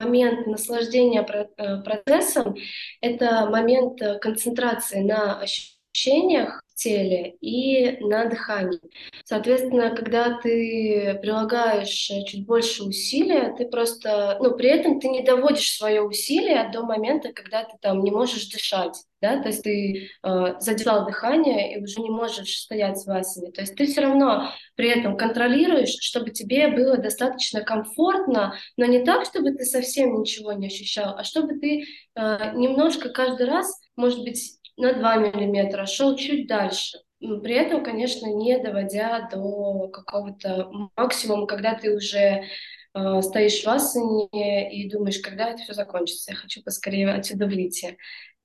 момент 0.00 0.46
наслаждения 0.46 1.22
э, 1.56 1.82
процессом— 1.82 2.56
это 3.00 3.46
момент 3.46 4.00
э, 4.02 4.18
концентрации 4.18 5.00
на 5.00 5.40
ощущениях 5.40 6.63
теле 6.74 7.36
и 7.40 7.98
на 8.04 8.26
дыхании. 8.26 8.80
Соответственно, 9.24 9.94
когда 9.94 10.38
ты 10.38 11.18
прилагаешь 11.22 12.10
э, 12.10 12.24
чуть 12.24 12.46
больше 12.46 12.84
усилия, 12.84 13.54
ты 13.56 13.66
просто, 13.66 14.36
ну, 14.40 14.56
при 14.56 14.68
этом 14.68 15.00
ты 15.00 15.08
не 15.08 15.22
доводишь 15.22 15.76
свое 15.76 16.02
усилие 16.02 16.70
до 16.72 16.82
момента, 16.82 17.32
когда 17.32 17.64
ты 17.64 17.76
там 17.80 18.02
не 18.02 18.10
можешь 18.10 18.48
дышать 18.48 18.96
да, 19.24 19.40
то 19.40 19.48
есть 19.48 19.62
ты 19.62 20.10
э, 20.22 20.54
задержал 20.60 21.06
дыхание 21.06 21.74
и 21.74 21.82
уже 21.82 22.02
не 22.02 22.10
можешь 22.10 22.58
стоять 22.58 22.98
с 22.98 23.06
васами. 23.06 23.50
То 23.52 23.62
есть 23.62 23.74
ты 23.74 23.86
все 23.86 24.02
равно 24.02 24.50
при 24.74 24.90
этом 24.90 25.16
контролируешь, 25.16 25.96
чтобы 26.00 26.30
тебе 26.30 26.68
было 26.68 26.98
достаточно 26.98 27.62
комфортно, 27.62 28.54
но 28.76 28.84
не 28.84 29.02
так, 29.02 29.24
чтобы 29.24 29.52
ты 29.52 29.64
совсем 29.64 30.20
ничего 30.20 30.52
не 30.52 30.66
ощущал, 30.66 31.14
а 31.16 31.24
чтобы 31.24 31.58
ты 31.58 31.84
э, 32.14 32.52
немножко 32.54 33.08
каждый 33.08 33.46
раз, 33.46 33.74
может 33.96 34.22
быть, 34.24 34.58
на 34.76 34.92
2 34.94 35.16
миллиметра 35.16 35.86
шел 35.86 36.16
чуть 36.16 36.46
дальше. 36.46 36.98
При 37.20 37.54
этом, 37.54 37.82
конечно, 37.82 38.26
не 38.26 38.58
доводя 38.58 39.28
до 39.32 39.88
какого-то 39.88 40.70
максимума, 40.96 41.46
когда 41.46 41.74
ты 41.74 41.94
уже 41.94 42.44
э, 42.94 43.22
стоишь 43.22 43.62
в 43.62 43.68
асане 43.68 44.72
и 44.72 44.90
думаешь, 44.90 45.20
когда 45.20 45.50
это 45.50 45.62
все 45.62 45.72
закончится, 45.74 46.32
я 46.32 46.36
хочу 46.36 46.62
поскорее 46.62 47.10
отсюда 47.10 47.46
выйти. 47.46 47.96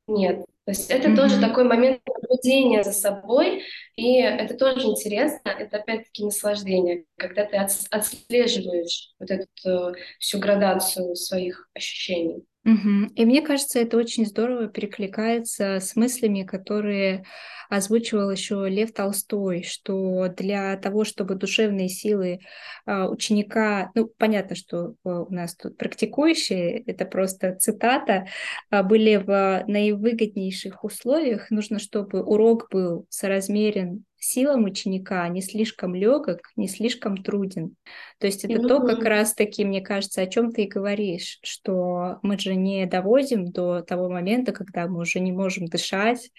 Нет. 0.08 0.46
То 0.66 0.72
есть 0.72 0.90
это 0.90 1.10
mm-hmm. 1.10 1.16
тоже 1.16 1.42
такой 1.42 1.64
момент 1.64 2.02
наблюдения 2.08 2.84
за 2.84 2.92
собой, 2.92 3.64
и 3.96 4.22
это 4.22 4.56
тоже 4.56 4.86
интересно, 4.86 5.50
это 5.50 5.78
опять-таки 5.78 6.24
наслаждение, 6.24 7.06
когда 7.18 7.46
ты 7.46 7.58
отслеживаешь 7.58 9.14
вот 9.20 9.32
эту 9.32 9.48
э, 9.66 9.94
всю 10.20 10.40
градацию 10.40 11.16
своих 11.16 11.70
ощущений. 11.74 12.46
Угу. 12.70 13.14
И 13.16 13.26
мне 13.26 13.42
кажется, 13.42 13.80
это 13.80 13.98
очень 13.98 14.26
здорово 14.26 14.68
перекликается 14.68 15.80
с 15.80 15.96
мыслями, 15.96 16.44
которые 16.44 17.24
озвучивал 17.70 18.30
еще 18.30 18.68
Лев 18.68 18.94
Толстой, 18.94 19.64
что 19.64 20.28
для 20.28 20.76
того, 20.78 21.04
чтобы 21.04 21.36
душевные 21.36 21.90
силы 21.90 22.40
а, 22.86 23.08
ученика, 23.10 23.92
ну, 23.96 24.12
понятно, 24.18 24.56
что 24.56 24.96
а, 25.04 25.22
у 25.24 25.34
нас 25.34 25.56
тут 25.56 25.78
практикующие, 25.78 26.84
это 26.86 27.06
просто 27.06 27.56
цитата, 27.56 28.28
а, 28.70 28.84
были 28.84 29.16
в 29.16 29.64
наивыгоднейших 29.68 30.84
условиях, 30.84 31.50
нужно, 31.50 31.80
чтобы 31.80 32.24
урок 32.24 32.68
был 32.72 33.06
соразмерен 33.10 34.04
силам 34.20 34.66
ученика 34.66 35.28
не 35.30 35.42
слишком 35.42 35.96
легок, 35.96 36.40
не 36.56 36.68
слишком 36.68 37.18
труден. 37.18 37.76
То 38.20 38.28
есть 38.28 38.44
это 38.46 38.56
mm-hmm. 38.56 38.68
то, 38.68 38.80
как 38.82 39.04
раз-таки, 39.04 39.66
мне 39.66 39.82
кажется, 39.82 40.22
о 40.22 40.28
чем 40.28 40.52
ты 40.52 40.64
и 40.64 40.68
говоришь, 40.68 41.40
что 41.42 42.20
мы 42.22 42.38
же 42.38 42.56
не 42.56 42.86
доводим 42.86 43.46
до 43.46 43.82
того 43.82 44.10
момента, 44.10 44.52
когда 44.52 44.88
мы 44.88 45.00
уже 45.00 45.20
не 45.20 45.32
можем 45.32 45.66
дышать. 45.66 46.32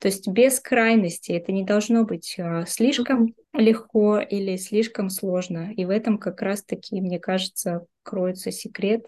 То 0.00 0.08
есть 0.08 0.28
без 0.28 0.60
крайности 0.60 1.32
это 1.32 1.52
не 1.52 1.64
должно 1.64 2.04
быть 2.04 2.36
а, 2.38 2.66
слишком 2.66 3.26
mm-hmm. 3.26 3.60
легко 3.60 4.18
или 4.18 4.56
слишком 4.56 5.10
сложно. 5.10 5.72
И 5.74 5.84
в 5.84 5.90
этом 5.90 6.18
как 6.18 6.42
раз-таки, 6.42 7.00
мне 7.00 7.18
кажется, 7.18 7.86
кроется 8.08 8.50
секрет 8.50 9.04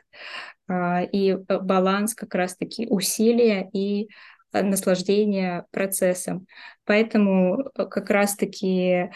а, 0.69 1.03
и 1.03 1.31
э, 1.31 1.59
баланс 1.61 2.15
как 2.15 2.35
раз-таки 2.35 2.87
усилия 2.89 3.69
и 3.73 4.09
Э, 4.53 4.63
наслаждения 4.63 5.67
процессом. 5.71 6.47
Поэтому 6.85 7.71
э, 7.77 7.87
как 7.87 8.11
раз-таки 8.11 9.11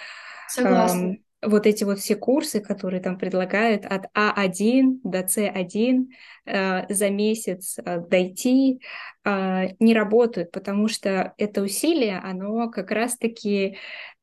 эм, 0.58 1.24
вот 1.42 1.66
эти 1.66 1.84
вот 1.84 1.98
все 1.98 2.14
курсы, 2.16 2.60
которые 2.60 3.02
там 3.02 3.18
предлагают 3.18 3.84
от 3.84 4.06
А1 4.16 5.00
до 5.02 5.20
С1 5.20 6.06
э, 6.46 6.94
за 6.94 7.10
месяц 7.10 7.78
э, 7.78 8.00
дойти, 8.08 8.80
э, 9.24 9.68
не 9.80 9.94
работают, 9.94 10.52
потому 10.52 10.88
что 10.88 11.34
это 11.36 11.62
усилие, 11.62 12.18
оно 12.18 12.70
как 12.70 12.90
раз-таки 12.90 13.76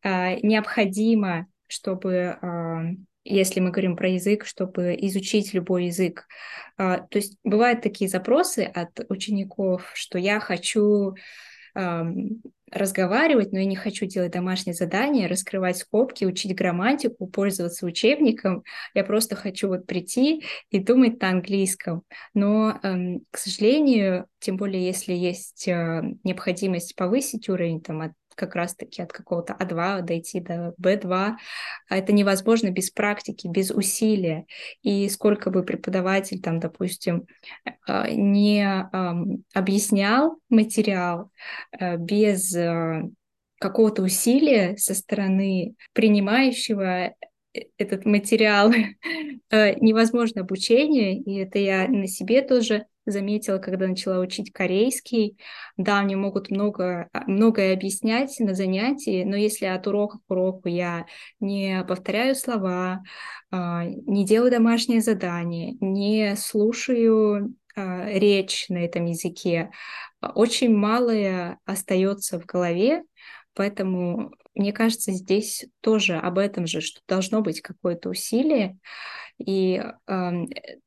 э, 0.03 0.35
необходимо, 0.41 1.47
чтобы 1.67 2.37
э, 2.41 2.77
если 3.23 3.59
мы 3.59 3.71
говорим 3.71 3.95
про 3.95 4.09
язык, 4.09 4.45
чтобы 4.45 4.95
изучить 5.01 5.53
любой 5.53 5.85
язык. 5.85 6.27
А, 6.77 6.99
то 6.99 7.17
есть 7.17 7.37
бывают 7.43 7.81
такие 7.81 8.09
запросы 8.09 8.59
от 8.61 9.05
учеников, 9.09 9.91
что 9.93 10.17
я 10.17 10.39
хочу 10.39 11.15
разговаривать, 12.71 13.51
но 13.51 13.59
я 13.59 13.65
не 13.65 13.75
хочу 13.75 14.05
делать 14.05 14.31
домашние 14.31 14.73
задания, 14.73 15.27
раскрывать 15.27 15.77
скобки, 15.77 16.25
учить 16.25 16.55
грамматику, 16.55 17.27
пользоваться 17.27 17.85
учебником. 17.85 18.63
Я 18.93 19.03
просто 19.03 19.35
хочу 19.35 19.67
вот 19.67 19.85
прийти 19.85 20.43
и 20.69 20.79
думать 20.79 21.21
на 21.21 21.29
английском. 21.29 22.03
Но, 22.33 22.79
эм, 22.83 23.25
к 23.29 23.37
сожалению, 23.37 24.27
тем 24.39 24.57
более 24.57 24.85
если 24.85 25.13
есть 25.13 25.67
э, 25.67 26.01
необходимость 26.23 26.95
повысить 26.95 27.49
уровень 27.49 27.81
там, 27.81 28.01
от 28.01 28.13
как 28.35 28.55
раз-таки 28.55 29.01
от 29.01 29.11
какого-то 29.11 29.55
А2 29.59 30.01
дойти 30.01 30.39
до 30.39 30.73
Б2. 30.81 31.35
А 31.89 31.97
это 31.97 32.13
невозможно 32.13 32.71
без 32.71 32.89
практики, 32.89 33.47
без 33.47 33.71
усилия. 33.71 34.45
И 34.81 35.07
сколько 35.09 35.49
бы 35.49 35.63
преподаватель 35.63 36.41
там, 36.41 36.59
допустим, 36.59 37.25
э, 37.87 38.11
не 38.11 38.65
объяснял 39.53 40.37
материал 40.49 41.31
э, 41.77 41.97
без 41.97 42.55
э, 42.55 43.03
какого-то 43.59 44.01
усилия 44.01 44.75
со 44.77 44.93
стороны 44.95 45.75
принимающего 45.93 47.13
этот 47.77 48.05
материал 48.05 48.71
невозможно 49.51 50.41
обучение, 50.41 51.17
и 51.17 51.35
это 51.35 51.59
я 51.59 51.87
на 51.87 52.07
себе 52.07 52.41
тоже 52.41 52.85
заметила, 53.05 53.57
когда 53.57 53.87
начала 53.87 54.19
учить 54.19 54.51
корейский. 54.51 55.37
Да, 55.77 56.01
мне 56.01 56.15
могут 56.15 56.51
много, 56.51 57.09
а, 57.13 57.23
многое 57.27 57.73
объяснять 57.73 58.39
на 58.39 58.53
занятии, 58.53 59.23
но 59.23 59.35
если 59.35 59.65
от 59.65 59.87
урока 59.87 60.19
к 60.19 60.31
уроку 60.31 60.67
я 60.67 61.05
не 61.39 61.83
повторяю 61.87 62.35
слова, 62.35 63.03
а, 63.51 63.85
не 63.85 64.25
делаю 64.25 64.51
домашнее 64.51 65.01
задание, 65.01 65.75
не 65.79 66.35
слушаю 66.35 67.55
а, 67.75 68.05
речь 68.07 68.67
на 68.69 68.77
этом 68.77 69.05
языке, 69.05 69.71
очень 70.35 70.75
малое 70.75 71.57
остается 71.65 72.39
в 72.39 72.45
голове, 72.45 73.03
поэтому 73.53 74.33
мне 74.53 74.73
кажется, 74.73 75.11
здесь 75.11 75.65
тоже 75.81 76.17
об 76.17 76.37
этом 76.37 76.67
же, 76.67 76.81
что 76.81 77.01
должно 77.07 77.41
быть 77.41 77.61
какое-то 77.61 78.09
усилие. 78.09 78.77
И 79.37 79.81
э, 80.07 80.31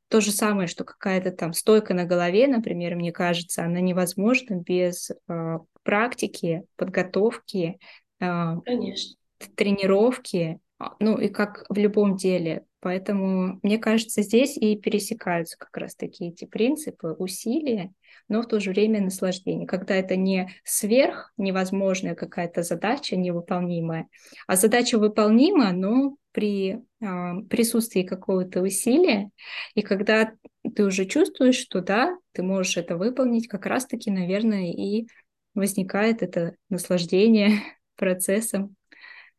то 0.08 0.20
же 0.20 0.30
самое, 0.30 0.68
что 0.68 0.84
какая-то 0.84 1.32
там 1.32 1.52
стойка 1.52 1.94
на 1.94 2.04
голове, 2.04 2.46
например, 2.46 2.94
мне 2.94 3.12
кажется, 3.12 3.64
она 3.64 3.80
невозможна 3.80 4.56
без 4.56 5.10
э, 5.10 5.58
практики, 5.82 6.64
подготовки, 6.76 7.78
э, 8.20 8.56
Конечно. 8.64 9.16
тренировки, 9.56 10.60
ну 11.00 11.18
и 11.18 11.28
как 11.28 11.64
в 11.68 11.76
любом 11.76 12.16
деле. 12.16 12.64
Поэтому, 12.80 13.58
мне 13.62 13.78
кажется, 13.78 14.20
здесь 14.20 14.58
и 14.58 14.76
пересекаются 14.76 15.56
как 15.58 15.74
раз 15.78 15.96
такие 15.96 16.30
эти 16.30 16.44
принципы 16.44 17.12
усилия 17.18 17.94
но 18.28 18.42
в 18.42 18.46
то 18.46 18.60
же 18.60 18.70
время 18.70 19.00
наслаждение, 19.00 19.66
когда 19.66 19.94
это 19.94 20.16
не 20.16 20.50
сверх 20.64 21.32
невозможная 21.36 22.14
какая-то 22.14 22.62
задача 22.62 23.16
невыполнимая, 23.16 24.08
а 24.46 24.56
задача 24.56 24.98
выполнима, 24.98 25.72
но 25.72 26.16
при 26.32 26.72
э, 27.00 27.42
присутствии 27.48 28.02
какого-то 28.02 28.60
усилия, 28.60 29.30
и 29.74 29.82
когда 29.82 30.32
ты 30.74 30.84
уже 30.84 31.04
чувствуешь, 31.04 31.56
что 31.56 31.80
да, 31.80 32.16
ты 32.32 32.42
можешь 32.42 32.76
это 32.76 32.96
выполнить, 32.96 33.46
как 33.48 33.66
раз-таки, 33.66 34.10
наверное, 34.10 34.72
и 34.72 35.06
возникает 35.54 36.22
это 36.22 36.56
наслаждение 36.68 37.60
процессом, 37.96 38.76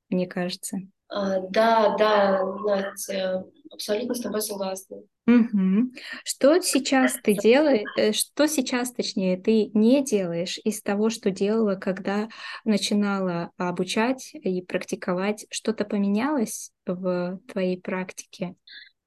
мне 0.09 0.27
кажется. 0.27 0.79
А, 1.07 1.39
да, 1.49 1.95
да, 1.97 2.43
Надя, 2.43 3.45
абсолютно 3.71 4.15
с 4.15 4.21
тобой 4.21 4.41
согласна. 4.41 4.97
Угу. 5.27 5.91
Что 6.23 6.59
сейчас 6.61 7.17
ты 7.23 7.33
делаешь, 7.33 7.87
э, 7.97 8.11
что 8.11 8.47
сейчас, 8.47 8.91
точнее, 8.91 9.37
ты 9.37 9.71
не 9.73 10.03
делаешь 10.03 10.59
из 10.63 10.81
того, 10.81 11.09
что 11.09 11.31
делала, 11.31 11.75
когда 11.75 12.29
начинала 12.63 13.51
обучать 13.57 14.31
и 14.33 14.61
практиковать? 14.61 15.47
Что-то 15.49 15.83
поменялось 15.85 16.71
в 16.85 17.39
твоей 17.51 17.81
практике? 17.81 18.55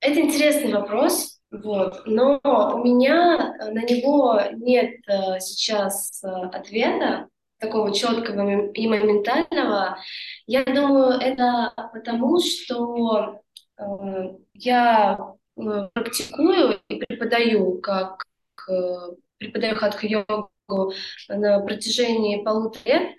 Это 0.00 0.20
интересный 0.20 0.72
вопрос, 0.72 1.40
вот, 1.50 2.02
но 2.06 2.40
у 2.42 2.84
меня 2.84 3.54
на 3.58 3.82
него 3.84 4.40
нет 4.56 4.96
э, 5.08 5.40
сейчас 5.40 6.22
э, 6.22 6.28
ответа 6.28 7.28
такого 7.58 7.92
четкого 7.92 8.66
и 8.72 8.86
моментального. 8.86 9.98
Я 10.46 10.64
думаю, 10.64 11.18
это 11.20 11.72
потому, 11.92 12.40
что 12.40 13.40
я 14.54 15.36
Э, 15.58 15.88
практикую 15.92 16.80
и 16.88 17.00
преподаю 17.00 17.80
как 17.80 18.24
э, 18.70 18.72
преподаю 19.38 19.76
хатха-йогу 19.76 20.92
на 21.28 21.60
протяжении 21.60 22.42
полутора 22.42 22.82
лет. 22.84 23.16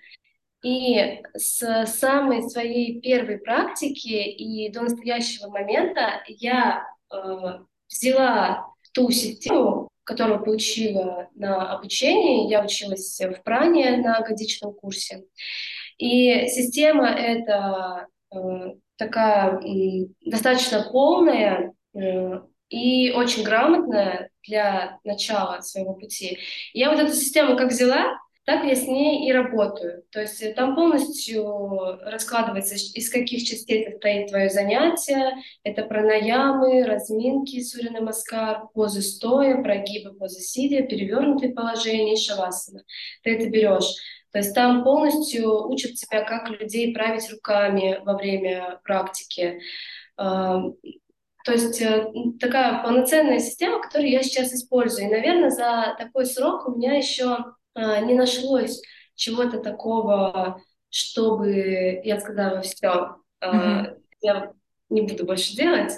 И 0.62 1.22
с 1.34 1.86
самой 1.86 2.42
своей 2.42 3.00
первой 3.00 3.38
практики 3.38 4.08
и 4.08 4.70
до 4.70 4.82
настоящего 4.82 5.48
момента 5.48 6.22
я 6.28 6.86
э, 7.12 7.16
взяла 7.88 8.66
ту 8.92 9.10
систему, 9.10 9.89
которую 10.10 10.44
получила 10.44 11.28
на 11.34 11.72
обучении. 11.74 12.50
Я 12.50 12.62
училась 12.62 13.18
в 13.18 13.42
Пране 13.42 13.96
на 13.96 14.20
годичном 14.20 14.74
курсе. 14.74 15.24
И 15.98 16.46
система 16.48 17.08
эта 17.08 18.06
э, 18.34 18.38
такая 18.96 19.60
достаточно 20.24 20.88
полная, 20.90 21.72
Э, 21.94 22.40
и 22.68 23.10
очень 23.10 23.42
грамотная 23.42 24.30
для 24.46 24.98
начала 25.04 25.60
своего 25.60 25.94
пути. 25.94 26.38
Я 26.72 26.90
вот 26.90 27.00
эту 27.00 27.12
систему 27.12 27.56
как 27.56 27.70
взяла, 27.70 28.16
так 28.50 28.64
я 28.64 28.74
с 28.74 28.82
ней 28.82 29.28
и 29.28 29.32
работаю. 29.32 30.02
То 30.10 30.20
есть 30.20 30.42
э, 30.42 30.52
там 30.52 30.74
полностью 30.74 32.00
раскладывается, 32.02 32.74
из 32.74 33.08
каких 33.08 33.44
частей 33.44 33.88
состоит 33.88 34.28
твое 34.28 34.50
занятие. 34.50 35.36
Это 35.62 35.84
пранаямы, 35.84 36.84
разминки, 36.84 37.62
сурина 37.62 38.00
маскар, 38.00 38.66
позы 38.74 39.02
стоя, 39.02 39.62
прогибы, 39.62 40.14
позы 40.14 40.40
сидя, 40.40 40.82
перевернутые 40.82 41.54
положения 41.54 42.14
и 42.14 42.20
шавасана. 42.20 42.82
Ты 43.22 43.36
это 43.36 43.48
берешь. 43.48 43.94
То 44.32 44.38
есть 44.38 44.52
там 44.52 44.82
полностью 44.82 45.68
учат 45.68 45.94
тебя, 45.94 46.24
как 46.24 46.50
людей 46.50 46.92
править 46.92 47.30
руками 47.30 48.00
во 48.04 48.16
время 48.16 48.80
практики 48.82 49.60
то 51.42 51.52
есть 51.52 51.80
э, 51.80 52.12
такая 52.38 52.82
полноценная 52.82 53.38
система, 53.38 53.80
которую 53.80 54.10
я 54.10 54.22
сейчас 54.22 54.52
использую. 54.52 55.06
И, 55.06 55.10
наверное, 55.10 55.48
за 55.48 55.96
такой 55.98 56.26
срок 56.26 56.68
у 56.68 56.76
меня 56.76 56.92
еще 56.98 57.24
а, 57.24 57.54
не 57.76 58.14
нашлось 58.14 58.80
чего-то 59.14 59.60
такого, 59.60 60.60
чтобы 60.88 62.00
я 62.04 62.18
сказала, 62.20 62.62
все, 62.62 63.16
mm-hmm. 63.42 63.98
я 64.20 64.52
не 64.90 65.02
буду 65.02 65.24
больше 65.24 65.54
делать. 65.54 65.92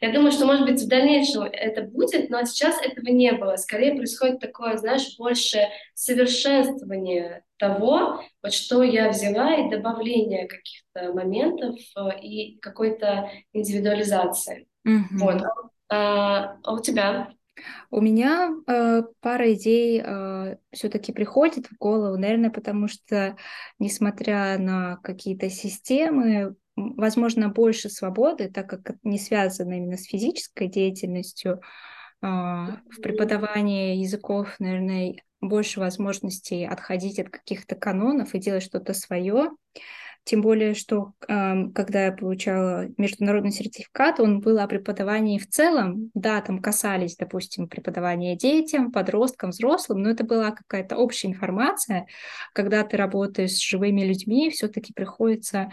Я 0.00 0.12
думаю, 0.12 0.32
что, 0.32 0.46
может 0.46 0.66
быть, 0.66 0.82
в 0.82 0.88
дальнейшем 0.88 1.44
это 1.44 1.82
будет, 1.82 2.28
но 2.28 2.44
сейчас 2.44 2.76
этого 2.82 3.08
не 3.08 3.32
было. 3.32 3.56
Скорее 3.56 3.94
происходит 3.94 4.40
такое, 4.40 4.76
знаешь, 4.76 5.16
больше 5.16 5.68
совершенствование 5.94 7.44
того, 7.56 8.20
вот 8.42 8.52
что 8.52 8.82
я 8.82 9.10
взяла, 9.10 9.54
и 9.54 9.70
добавление 9.70 10.48
каких-то 10.48 11.12
моментов 11.12 11.76
э, 11.96 12.20
и 12.20 12.58
какой-то 12.58 13.30
индивидуализации. 13.52 14.66
Угу. 14.84 15.24
Вот. 15.24 15.42
А, 15.88 16.56
а 16.64 16.72
у 16.72 16.80
тебя? 16.80 17.32
У 17.90 18.00
меня 18.00 18.50
э, 18.66 19.02
пара 19.20 19.52
идей 19.52 20.02
э, 20.04 20.56
все-таки 20.72 21.12
приходит 21.12 21.66
в 21.66 21.76
голову, 21.78 22.16
наверное, 22.16 22.50
потому 22.50 22.88
что, 22.88 23.36
несмотря 23.78 24.58
на 24.58 24.96
какие-то 24.98 25.50
системы, 25.50 26.56
возможно, 26.76 27.50
больше 27.50 27.90
свободы, 27.90 28.50
так 28.50 28.68
как 28.68 28.96
не 29.02 29.18
связано 29.18 29.74
именно 29.74 29.96
с 29.96 30.04
физической 30.04 30.68
деятельностью, 30.68 31.60
э, 32.22 32.26
в 32.26 33.00
преподавании 33.02 33.96
языков, 33.96 34.54
наверное, 34.58 35.16
больше 35.42 35.80
возможностей 35.80 36.64
отходить 36.64 37.18
от 37.18 37.28
каких-то 37.28 37.74
канонов 37.74 38.34
и 38.34 38.38
делать 38.38 38.62
что-то 38.62 38.94
свое. 38.94 39.50
Тем 40.24 40.40
более, 40.40 40.74
что 40.74 41.14
когда 41.26 42.06
я 42.06 42.12
получала 42.12 42.86
международный 42.96 43.50
сертификат, 43.50 44.20
он 44.20 44.38
был 44.40 44.60
о 44.60 44.68
преподавании 44.68 45.38
в 45.38 45.48
целом. 45.48 46.12
Да, 46.14 46.40
там 46.40 46.60
касались, 46.60 47.16
допустим, 47.16 47.66
преподавания 47.66 48.36
детям, 48.36 48.92
подросткам, 48.92 49.50
взрослым, 49.50 50.02
но 50.02 50.10
это 50.10 50.22
была 50.22 50.52
какая-то 50.52 50.96
общая 50.96 51.26
информация. 51.26 52.06
Когда 52.52 52.84
ты 52.84 52.96
работаешь 52.96 53.54
с 53.54 53.60
живыми 53.60 54.02
людьми, 54.02 54.48
все-таки 54.50 54.92
приходится 54.92 55.72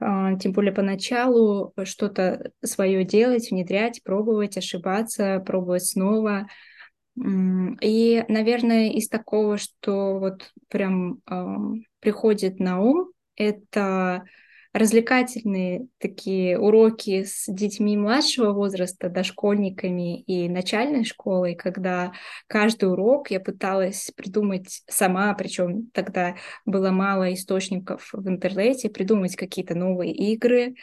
э, 0.00 0.04
тем 0.40 0.52
более 0.52 0.72
поначалу 0.72 1.74
что-то 1.84 2.52
свое 2.64 3.04
делать, 3.04 3.50
внедрять, 3.50 4.02
пробовать, 4.02 4.56
ошибаться, 4.56 5.42
пробовать 5.44 5.84
снова. 5.84 6.46
И, 7.18 8.24
наверное, 8.28 8.92
из 8.92 9.08
такого, 9.08 9.58
что 9.58 10.18
вот 10.18 10.52
прям 10.68 11.20
э, 11.30 11.56
приходит 12.00 12.60
на 12.60 12.80
ум, 12.80 13.10
это 13.36 14.24
развлекательные 14.72 15.88
такие 15.98 16.58
уроки 16.58 17.24
с 17.24 17.52
детьми 17.52 17.96
младшего 17.96 18.52
возраста, 18.52 19.08
дошкольниками 19.08 20.20
и 20.22 20.48
начальной 20.48 21.04
школой, 21.04 21.56
когда 21.56 22.12
каждый 22.46 22.90
урок 22.90 23.30
я 23.32 23.40
пыталась 23.40 24.12
придумать 24.14 24.82
сама, 24.88 25.34
причем 25.34 25.90
тогда 25.92 26.36
было 26.64 26.90
мало 26.90 27.32
источников 27.34 28.10
в 28.12 28.28
интернете, 28.28 28.90
придумать 28.90 29.34
какие-то 29.34 29.74
новые 29.74 30.14
игры, 30.14 30.76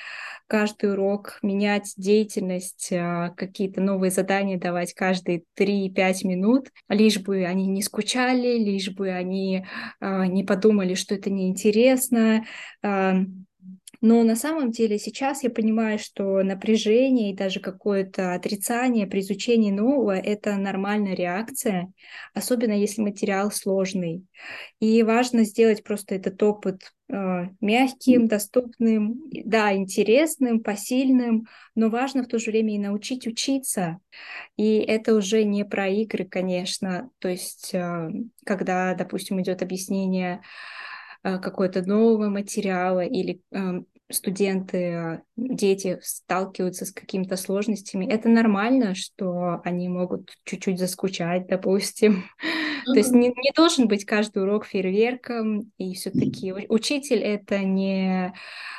каждый 0.48 0.92
урок, 0.92 1.40
менять 1.42 1.94
деятельность, 1.96 2.90
а, 2.92 3.30
какие-то 3.32 3.80
новые 3.80 4.12
задания 4.12 4.58
давать 4.58 4.94
каждые 4.94 5.44
3-5 5.56 6.26
минут, 6.26 6.70
лишь 6.90 7.20
бы 7.20 7.46
они 7.46 7.68
не 7.68 7.82
скучали, 7.82 8.58
лишь 8.58 8.90
бы 8.90 9.10
они 9.10 9.66
а, 10.02 10.28
не 10.28 10.44
подумали, 10.44 10.94
что 10.94 11.16
это 11.16 11.30
неинтересно. 11.30 12.44
Но 14.02 14.24
на 14.24 14.36
самом 14.36 14.72
деле 14.72 15.00
сейчас 15.00 15.44
я 15.44 15.50
понимаю, 15.50 15.98
что 15.98 16.44
напряжение 16.44 17.32
и 17.32 17.36
даже 17.36 17.60
какое-то 17.60 18.34
отрицание 18.34 19.08
при 19.08 19.22
изучении 19.22 19.72
нового— 19.72 20.16
это 20.18 20.56
нормальная 20.56 21.16
реакция, 21.16 21.92
особенно 22.34 22.74
если 22.74 23.02
материал 23.02 23.52
сложный. 23.52 24.24
И 24.80 25.02
важно 25.04 25.44
сделать 25.44 25.84
просто 25.84 26.16
этот 26.16 26.42
опыт 26.44 26.94
э, 27.10 27.48
мягким, 27.60 28.28
доступным, 28.28 29.24
да, 29.32 29.76
интересным, 29.76 30.62
посильным, 30.62 31.48
но 31.74 31.90
важно 31.90 32.24
в 32.24 32.28
то 32.28 32.38
же 32.38 32.52
время 32.52 32.76
и 32.76 32.80
научить 32.80 33.26
учиться. 33.26 33.98
И 34.58 34.78
это 34.78 35.16
уже 35.16 35.44
не 35.44 35.66
про 35.66 35.88
игры, 35.88 36.26
конечно. 36.26 37.10
То 37.20 37.30
есть, 37.30 37.74
э, 37.74 38.10
когда, 38.46 38.94
допустим, 38.94 39.42
идет 39.42 39.64
объяснение 39.64 40.42
Э, 41.24 41.40
какой-то 41.40 41.82
нового 41.84 42.30
материала 42.30 43.04
или 43.04 43.42
эм, 43.52 43.86
студенты, 44.10 45.22
дети 45.36 46.00
сталкиваются 46.02 46.86
с 46.86 46.92
какими-то 46.92 47.36
сложностями, 47.36 48.06
это 48.06 48.30
нормально, 48.30 48.96
что 48.96 49.60
они 49.64 49.90
могут 49.90 50.32
чуть-чуть 50.46 50.80
заскучать, 50.80 51.48
допустим. 51.48 52.24
Mm-hmm. 52.24 52.86
То 52.94 52.96
есть 52.96 53.12
не, 53.12 53.30
не 53.30 53.52
должен 53.56 53.88
быть 53.88 54.06
каждый 54.06 54.44
урок 54.44 54.66
фейерверком, 54.66 55.72
и 55.78 55.94
все-таки 55.96 56.54
учитель 56.70 57.20
это 57.20 57.60
не 57.60 58.34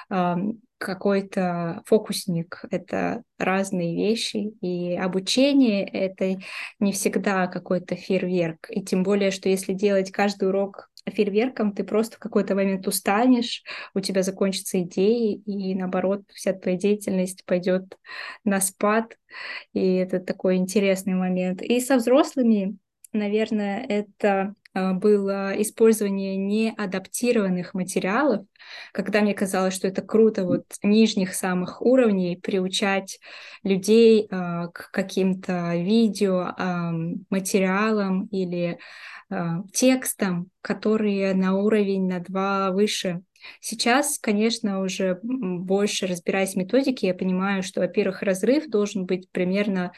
э, 0.08 0.34
какой-то 0.78 1.82
фокусник, 1.84 2.64
это 2.70 3.22
разные 3.36 3.96
вещи, 3.96 4.52
и 4.62 4.96
обучение 4.96 5.86
это 5.86 6.40
не 6.78 6.92
всегда 6.92 7.48
какой-то 7.48 7.96
фейерверк, 7.96 8.68
и 8.70 8.82
тем 8.82 9.02
более, 9.02 9.32
что 9.32 9.48
если 9.48 9.74
делать 9.74 10.12
каждый 10.12 10.48
урок 10.48 10.87
фейерверком 11.10 11.72
ты 11.72 11.84
просто 11.84 12.16
в 12.16 12.18
какой-то 12.18 12.54
момент 12.54 12.86
устанешь, 12.86 13.62
у 13.94 14.00
тебя 14.00 14.22
закончатся 14.22 14.80
идеи, 14.82 15.34
и 15.46 15.74
наоборот, 15.74 16.22
вся 16.32 16.52
твоя 16.52 16.76
деятельность 16.76 17.44
пойдет 17.44 17.96
на 18.44 18.60
спад, 18.60 19.16
и 19.72 19.94
это 19.94 20.20
такой 20.20 20.56
интересный 20.56 21.14
момент. 21.14 21.62
И 21.62 21.80
со 21.80 21.96
взрослыми, 21.96 22.76
наверное, 23.12 23.84
это 23.88 24.54
было 24.74 25.60
использование 25.60 26.36
неадаптированных 26.36 27.74
материалов, 27.74 28.46
когда 28.92 29.20
мне 29.22 29.34
казалось, 29.34 29.74
что 29.74 29.88
это 29.88 30.02
круто 30.02 30.44
вот 30.44 30.64
нижних 30.82 31.34
самых 31.34 31.82
уровней 31.82 32.36
приучать 32.36 33.18
людей 33.62 34.28
э, 34.30 34.68
к 34.72 34.90
каким-то 34.92 35.74
видео, 35.76 36.54
э, 36.56 36.90
материалам 37.30 38.26
или 38.26 38.78
а, 39.30 39.62
текстам, 39.72 40.48
которые 40.62 41.34
на 41.34 41.56
уровень 41.56 42.06
на 42.08 42.20
два 42.20 42.70
выше. 42.70 43.22
Сейчас, 43.60 44.18
конечно, 44.18 44.80
уже 44.80 45.20
больше 45.22 46.06
разбираясь 46.06 46.54
в 46.54 46.56
методике, 46.56 47.08
я 47.08 47.14
понимаю, 47.14 47.62
что, 47.62 47.80
во-первых, 47.80 48.22
разрыв 48.22 48.68
должен 48.68 49.04
быть 49.04 49.30
примерно 49.30 49.86
а, 49.86 49.92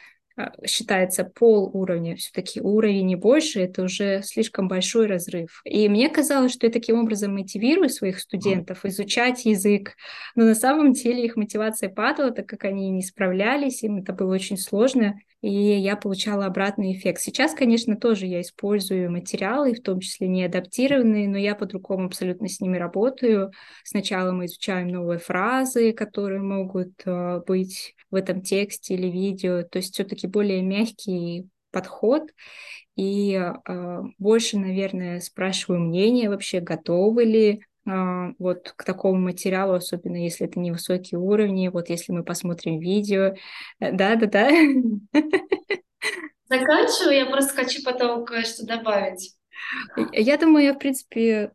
считается 0.67 1.25
пол 1.25 1.71
уровня, 1.73 2.17
все-таки 2.17 2.61
уровень 2.61 3.11
и 3.11 3.17
больше, 3.17 3.61
это 3.61 3.83
уже 3.83 4.23
слишком 4.23 4.69
большой 4.69 5.07
разрыв. 5.07 5.61
И 5.65 5.89
мне 5.89 6.09
казалось, 6.09 6.53
что 6.53 6.67
я 6.67 6.73
таким 6.73 6.99
образом 6.99 7.35
мотивирую 7.35 7.89
своих 7.89 8.21
студентов 8.21 8.85
изучать 8.85 9.45
язык, 9.45 9.95
но 10.35 10.45
на 10.45 10.55
самом 10.55 10.93
деле 10.93 11.25
их 11.25 11.37
мотивация 11.37 11.89
падала, 11.89 12.31
так 12.31 12.47
как 12.47 12.65
они 12.65 12.91
не 12.91 13.03
справлялись, 13.03 13.83
им 13.83 13.99
это 13.99 14.13
было 14.13 14.35
очень 14.35 14.57
сложно, 14.57 15.19
и 15.43 15.51
я 15.51 15.97
получала 15.97 16.47
обратный 16.47 16.93
эффект. 16.93 17.21
Сейчас, 17.21 17.55
конечно, 17.55 17.97
тоже 17.97 18.27
я 18.27 18.43
использую 18.43 19.11
материалы, 19.11 19.75
в 19.75 19.83
том 19.83 20.01
числе 20.01 20.29
не 20.29 20.45
адаптированные, 20.45 21.29
но 21.29 21.39
я 21.39 21.55
по-другому 21.55 22.07
абсолютно 22.07 22.49
с 22.49 22.61
ними 22.61 22.77
работаю. 22.77 23.51
Сначала 23.83 24.33
мы 24.33 24.47
изучаем 24.47 24.89
новые 24.89 25.19
фразы, 25.19 25.93
которые 25.93 26.41
могут 26.41 26.93
э, 27.07 27.41
быть 27.47 27.95
в 28.11 28.17
этом 28.17 28.43
тексте 28.43 28.95
или 28.95 29.07
видео, 29.07 29.63
то 29.63 29.79
есть 29.79 29.95
все-таки 29.95 30.27
более 30.27 30.63
мягкий 30.63 31.49
подход 31.71 32.25
и 32.97 33.33
э, 33.33 34.01
больше, 34.19 34.59
наверное, 34.59 35.21
спрашиваю 35.21 35.81
мнение 35.81 36.29
вообще, 36.29 36.61
готовы 36.61 37.25
ли 37.25 37.53
а, 37.53 37.70
вот 37.85 38.73
к 38.77 38.85
такому 38.85 39.21
материалу, 39.21 39.75
особенно 39.75 40.17
если 40.17 40.47
это 40.47 40.61
невысокие 40.61 41.19
уровни, 41.19 41.69
вот 41.69 41.89
если 41.89 42.13
мы 42.13 42.23
посмотрим 42.23 42.79
видео. 42.79 43.35
Э, 43.81 43.93
да-да-да. 43.93 44.51
Заканчиваю, 46.49 47.17
я 47.17 47.27
просто 47.27 47.55
хочу 47.55 47.83
потом 47.85 48.25
кое-что 48.25 48.67
добавить. 48.67 49.37
Я 50.13 50.37
думаю, 50.37 50.65
я, 50.65 50.75
в 50.75 50.79
принципе, 50.79 51.53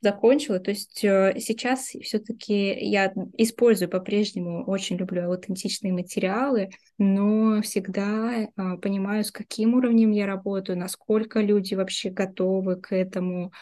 закончила. 0.00 0.58
То 0.58 0.70
есть 0.70 1.04
э, 1.04 1.34
сейчас 1.38 1.90
все-таки 2.02 2.74
я 2.74 3.12
использую 3.36 3.88
по-прежнему, 3.88 4.64
очень 4.64 4.96
люблю 4.96 5.30
аутентичные 5.30 5.92
материалы, 5.92 6.70
но 6.98 7.62
всегда 7.62 8.48
а, 8.56 8.76
понимаю, 8.78 9.24
с 9.24 9.30
каким 9.30 9.74
уровнем 9.74 10.10
я 10.10 10.26
работаю, 10.26 10.78
насколько 10.78 11.40
люди 11.40 11.74
вообще 11.74 12.10
готовы 12.10 12.76
к 12.76 12.94
этому, 12.94 13.52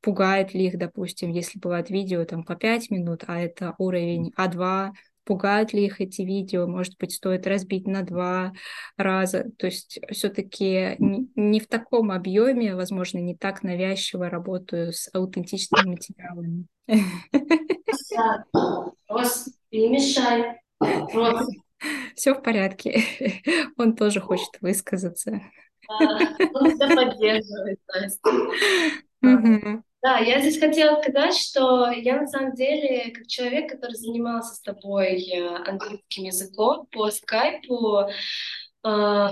пугает 0.00 0.54
ли 0.54 0.66
их, 0.66 0.78
допустим, 0.78 1.30
если 1.30 1.58
бывает 1.58 1.90
видео 1.90 2.24
там 2.24 2.44
по 2.44 2.56
5 2.56 2.90
минут, 2.90 3.24
а 3.26 3.38
это 3.38 3.74
уровень 3.78 4.32
А2, 4.36 4.92
пугают 5.24 5.74
ли 5.74 5.84
их 5.84 6.00
эти 6.00 6.22
видео, 6.22 6.66
может 6.66 6.96
быть, 6.98 7.12
стоит 7.12 7.46
разбить 7.46 7.86
на 7.86 8.02
два 8.02 8.54
раза. 8.96 9.44
То 9.58 9.66
есть 9.66 10.00
все-таки 10.10 10.96
не 10.98 11.60
в 11.60 11.66
таком 11.66 12.10
объеме, 12.10 12.74
возможно, 12.74 13.18
не 13.18 13.36
так 13.36 13.62
навязчиво 13.62 14.30
работаю 14.30 14.92
с 14.92 15.10
аутентичными 15.12 15.90
материалами. 15.90 16.66
Рос, 19.08 19.48
не 19.70 19.88
мешай. 19.90 20.60
Рос. 20.80 21.46
Все 22.16 22.34
в 22.34 22.42
порядке. 22.42 23.02
Он 23.76 23.94
тоже 23.94 24.20
хочет 24.20 24.60
высказаться. 24.60 25.42
Он 26.00 26.70
тебя 26.70 26.96
поддерживает, 26.96 27.80
Настя. 27.94 29.82
Да, 30.00 30.18
я 30.18 30.40
здесь 30.40 30.60
хотела 30.60 31.00
сказать, 31.02 31.34
что 31.36 31.90
я 31.90 32.20
на 32.20 32.26
самом 32.28 32.54
деле, 32.54 33.10
как 33.10 33.26
человек, 33.26 33.72
который 33.72 33.94
занимался 33.96 34.54
с 34.54 34.60
тобой 34.60 35.20
э, 35.20 35.56
английским 35.66 36.22
языком 36.24 36.86
по 36.92 37.10
скайпу, 37.10 38.02
э, 38.84 39.28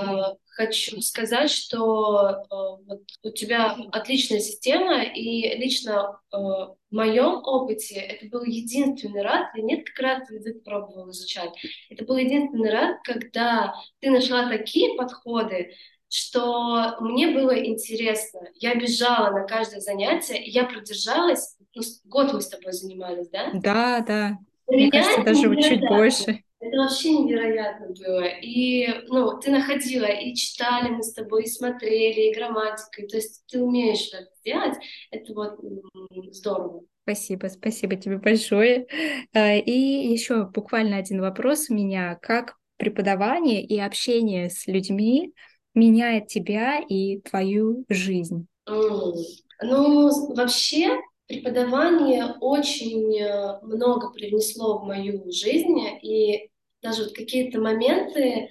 хочу 0.48 1.00
сказать, 1.02 1.50
что 1.52 2.30
э, 2.30 2.36
вот 2.50 3.02
у 3.22 3.30
тебя 3.30 3.76
отличная 3.92 4.40
система, 4.40 5.04
и 5.04 5.56
лично 5.56 6.18
в 6.32 6.76
моем 6.90 7.42
опыте 7.44 8.00
это 8.00 8.26
был 8.26 8.42
единственный 8.42 9.22
раз, 9.22 9.46
я 9.54 9.62
несколько 9.62 10.02
раз 10.02 10.28
язык 10.32 10.64
пробовала 10.64 11.12
изучать, 11.12 11.50
это 11.90 12.04
был 12.04 12.16
единственный 12.16 12.72
раз, 12.72 12.96
когда 13.04 13.72
ты 14.00 14.10
нашла 14.10 14.48
такие 14.48 14.96
подходы, 14.96 15.74
что 16.16 16.96
мне 17.00 17.28
было 17.28 17.62
интересно. 17.62 18.40
Я 18.54 18.74
бежала 18.74 19.30
на 19.32 19.46
каждое 19.46 19.80
занятие, 19.80 20.42
и 20.42 20.50
я 20.50 20.64
продержалась. 20.64 21.56
Ну, 21.74 21.82
год 22.04 22.32
мы 22.32 22.40
с 22.40 22.48
тобой 22.48 22.72
занимались, 22.72 23.28
да? 23.28 23.50
Да, 23.52 24.00
да. 24.00 24.38
Мне 24.66 24.90
кажется, 24.90 25.22
даже 25.22 25.54
чуть 25.60 25.86
больше. 25.86 26.42
Это 26.58 26.78
вообще 26.78 27.10
невероятно 27.10 27.88
было. 27.88 28.24
И, 28.40 28.88
ну, 29.08 29.38
ты 29.38 29.50
находила, 29.50 30.06
и 30.06 30.34
читали 30.34 30.88
мы 30.88 31.02
с 31.02 31.12
тобой, 31.12 31.44
и 31.44 31.48
смотрели, 31.48 32.30
и 32.30 32.34
грамматикой. 32.34 33.08
То 33.08 33.16
есть 33.16 33.44
ты 33.46 33.62
умеешь 33.62 34.08
это 34.14 34.30
сделать. 34.40 34.78
Это 35.10 35.34
вот 35.34 35.60
здорово. 36.32 36.80
Спасибо, 37.02 37.48
спасибо 37.48 37.96
тебе 37.96 38.16
большое. 38.16 38.86
А, 39.34 39.54
и 39.54 39.70
еще 39.70 40.46
буквально 40.46 40.96
один 40.96 41.20
вопрос 41.20 41.68
у 41.68 41.74
меня. 41.74 42.18
Как 42.22 42.56
преподавание 42.78 43.62
и 43.62 43.78
общение 43.78 44.48
с 44.48 44.66
людьми 44.66 45.34
меняет 45.76 46.26
тебя 46.26 46.80
и 46.80 47.20
твою 47.20 47.84
жизнь? 47.88 48.48
Ну, 49.62 50.34
вообще, 50.34 50.88
преподавание 51.28 52.34
очень 52.40 53.16
э, 53.18 53.60
много 53.62 54.10
привнесло 54.10 54.78
в 54.78 54.84
мою 54.84 55.30
жизнь, 55.30 55.78
и 56.02 56.50
даже 56.82 57.04
вот 57.04 57.12
какие-то 57.12 57.60
моменты, 57.60 58.50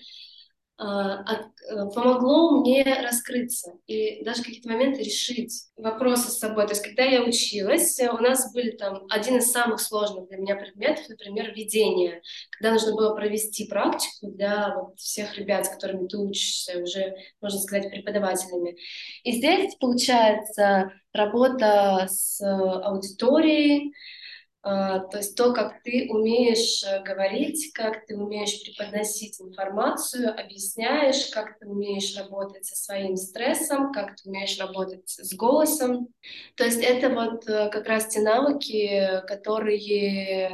помогло 0.77 2.59
мне 2.59 2.83
раскрыться 2.83 3.73
и 3.87 4.23
даже 4.25 4.43
какие-то 4.43 4.69
моменты 4.69 5.03
решить 5.03 5.67
вопросы 5.77 6.29
с 6.29 6.37
собой. 6.37 6.65
То 6.65 6.73
есть, 6.73 6.83
когда 6.83 7.03
я 7.03 7.23
училась, 7.23 7.97
у 7.99 8.17
нас 8.17 8.51
были 8.53 8.71
там 8.71 9.05
один 9.09 9.37
из 9.37 9.51
самых 9.51 9.79
сложных 9.79 10.27
для 10.27 10.37
меня 10.37 10.55
предметов, 10.55 11.07
например, 11.07 11.53
ведение, 11.53 12.21
когда 12.51 12.73
нужно 12.73 12.93
было 12.93 13.15
провести 13.15 13.67
практику 13.67 14.31
для 14.31 14.75
вот 14.75 14.99
всех 14.99 15.37
ребят, 15.37 15.65
с 15.65 15.69
которыми 15.69 16.07
ты 16.07 16.17
учишься, 16.17 16.79
уже, 16.79 17.15
можно 17.39 17.59
сказать, 17.59 17.89
преподавателями. 17.89 18.77
И 19.23 19.31
здесь, 19.31 19.75
получается, 19.75 20.91
работа 21.13 22.07
с 22.09 22.41
аудиторией, 22.41 23.93
а, 23.93 24.24
то 24.65 25.17
есть 25.17 25.37
то, 25.37 25.53
как 25.53 25.83
ты 25.83 26.07
умеешь 26.09 26.83
э, 26.83 27.03
говорить, 27.03 27.71
как 27.71 28.07
ты 28.07 28.17
умеешь 28.17 28.63
преподносить 28.63 29.39
информацию, 29.39 30.31
объясняешь, 30.31 31.27
как 31.27 31.59
ты 31.59 31.67
умеешь 31.67 32.17
работать 32.17 32.65
со 32.65 32.75
своим 32.75 33.15
стрессом, 33.15 33.93
как 33.93 34.15
ты 34.15 34.27
умеешь 34.27 34.57
работать 34.57 35.07
с 35.07 35.35
голосом. 35.35 36.07
То 36.55 36.63
есть 36.63 36.81
это 36.83 37.09
вот 37.09 37.47
э, 37.47 37.69
как 37.69 37.85
раз 37.85 38.07
те 38.07 38.21
навыки, 38.21 39.21
которые 39.27 40.49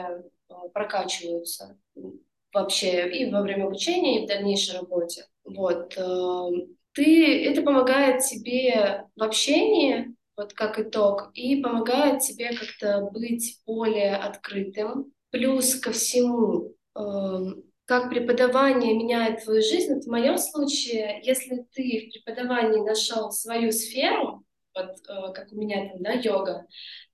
э, 0.49 0.69
прокачиваются 0.73 1.77
вообще 2.51 3.09
и 3.09 3.31
во 3.31 3.41
время 3.41 3.67
обучения, 3.67 4.19
и 4.19 4.25
в 4.25 4.27
дальнейшей 4.27 4.75
работе. 4.75 5.25
Вот. 5.45 5.97
Ты, 6.93 7.45
это 7.45 7.61
помогает 7.61 8.23
тебе 8.23 9.05
в 9.15 9.23
общении, 9.23 10.13
вот 10.41 10.53
как 10.53 10.79
итог, 10.79 11.31
и 11.33 11.61
помогает 11.61 12.21
тебе 12.21 12.49
как-то 12.53 13.01
быть 13.11 13.61
более 13.65 14.15
открытым. 14.15 15.13
Плюс 15.29 15.75
ко 15.75 15.91
всему, 15.91 16.73
э, 16.95 17.61
как 17.85 18.09
преподавание 18.09 18.95
меняет 18.95 19.43
твою 19.43 19.61
жизнь, 19.61 19.93
вот 19.93 20.03
в 20.03 20.09
моем 20.09 20.37
случае, 20.37 21.21
если 21.23 21.65
ты 21.73 22.09
в 22.09 22.13
преподавании 22.13 22.81
нашел 22.81 23.31
свою 23.31 23.71
сферу, 23.71 24.43
вот 24.73 24.95
э, 25.07 25.33
как 25.33 25.51
у 25.51 25.55
меня 25.55 25.89
там, 25.89 26.01
да, 26.01 26.13
йога, 26.13 26.65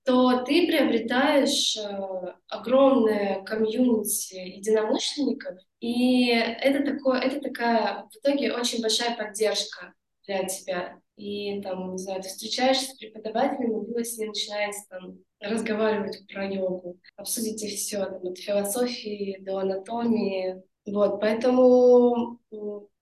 то 0.05 0.43
ты 0.45 0.65
приобретаешь 0.67 1.75
э, 1.75 2.33
огромное 2.47 3.43
комьюнити 3.43 4.35
единомышленников, 4.35 5.57
и 5.81 6.29
это, 6.29 6.93
такое, 6.93 7.19
это 7.19 7.41
такая 7.41 8.07
в 8.09 8.15
итоге 8.17 8.53
очень 8.53 8.81
большая 8.81 9.17
поддержка 9.17 9.93
для 10.25 10.45
тебя 10.45 10.99
и 11.17 11.61
там, 11.61 11.91
не 11.91 11.97
знаю, 11.97 12.21
ты 12.21 12.29
встречаешься 12.29 12.91
с 12.91 12.97
преподавателем, 12.97 13.83
и 13.83 13.93
вы 13.93 14.05
с 14.05 14.17
ним 14.17 14.29
начинаете 14.29 14.77
там 14.89 15.17
разговаривать 15.41 16.25
про 16.31 16.45
йогу, 16.45 16.99
обсудите 17.15 17.67
все, 17.67 18.05
там, 18.05 18.25
от 18.27 18.37
философии 18.37 19.37
до 19.41 19.57
анатомии. 19.57 20.61
Вот, 20.85 21.19
поэтому 21.19 22.39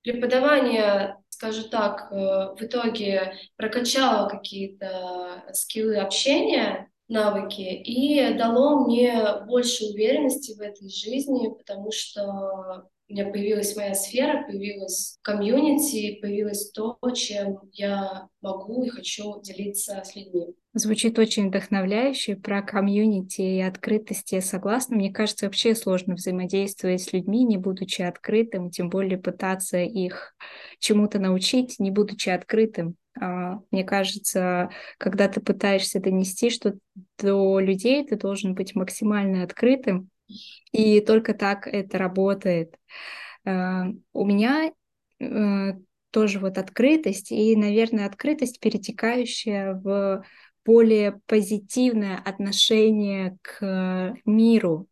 преподавание, 0.02 1.18
скажу 1.30 1.70
так, 1.70 2.12
э, 2.12 2.16
в 2.16 2.62
итоге 2.62 3.34
прокачало 3.58 4.28
какие-то 4.30 5.44
скиллы 5.54 5.98
общения, 5.98 6.90
навыки 7.08 7.62
и 7.62 8.34
дало 8.34 8.86
мне 8.86 9.42
больше 9.46 9.86
уверенности 9.86 10.54
в 10.54 10.62
этой 10.62 10.90
жизни, 10.90 11.50
потому 11.50 11.92
что 11.92 12.88
у 13.08 13.14
меня 13.14 13.26
появилась 13.26 13.76
моя 13.76 13.94
сфера, 13.94 14.44
появилась 14.48 15.20
комьюнити, 15.22 16.20
появилось 16.22 16.72
то, 16.72 16.98
чем 17.14 17.60
я 17.72 18.28
могу 18.42 18.84
и 18.84 18.90
хочу 18.90 19.42
делиться 19.42 20.02
с 20.04 20.16
людьми. 20.16 20.56
Звучит 20.74 21.20
очень 21.20 21.48
вдохновляюще 21.48 22.36
про 22.36 22.62
комьюнити 22.62 23.42
и 23.42 23.62
открытость. 23.62 24.32
Я 24.32 24.42
согласна. 24.42 24.98
Мне 24.98 25.14
кажется, 25.14 25.46
вообще 25.46 25.76
сложно 25.76 26.16
взаимодействовать 26.16 27.02
с 27.02 27.14
людьми, 27.14 27.44
не 27.44 27.58
будучи 27.58 28.02
открытым, 28.02 28.72
тем 28.72 28.90
более 28.90 29.20
пытаться 29.20 29.78
их 29.78 30.36
чему-то 30.80 31.20
научить, 31.20 31.76
не 31.80 31.92
будучи 31.92 32.30
открытым. 32.30 32.96
А, 33.22 33.60
мне 33.72 33.84
кажется, 33.84 34.70
когда 34.98 35.28
ты 35.28 35.40
пытаешься 35.40 36.00
донести 36.00 36.50
что-то 36.50 36.80
до 37.20 37.60
людей, 37.60 38.06
ты 38.06 38.18
должен 38.18 38.56
быть 38.56 38.76
максимально 38.76 39.44
открытым, 39.44 40.10
и 40.72 41.02
только 41.02 41.34
так 41.34 41.68
это 41.68 41.98
работает. 41.98 42.76
Э, 43.46 43.84
у 44.14 44.26
меня 44.26 44.72
э, 45.20 45.74
тоже 46.12 46.40
вот 46.40 46.58
открытость 46.58 47.32
и, 47.32 47.56
наверное, 47.56 48.06
открытость, 48.06 48.60
перетекающая 48.60 49.74
в 49.74 50.24
более 50.66 51.22
позитивное 51.28 52.18
отношение 52.18 53.38
к 53.44 54.16
миру. 54.26 54.88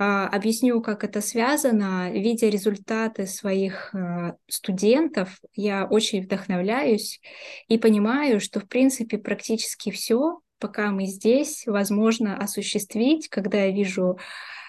А, 0.00 0.28
объясню, 0.28 0.80
как 0.80 1.02
это 1.02 1.20
связано. 1.20 2.12
Видя 2.12 2.48
результаты 2.48 3.26
своих 3.26 3.92
э, 3.92 4.34
студентов, 4.46 5.40
я 5.54 5.86
очень 5.86 6.22
вдохновляюсь 6.22 7.20
и 7.66 7.78
понимаю, 7.78 8.40
что, 8.40 8.60
в 8.60 8.68
принципе, 8.68 9.18
практически 9.18 9.90
все, 9.90 10.38
пока 10.60 10.92
мы 10.92 11.06
здесь, 11.06 11.64
возможно 11.66 12.36
осуществить, 12.36 13.28
когда 13.28 13.64
я 13.64 13.72
вижу 13.72 14.18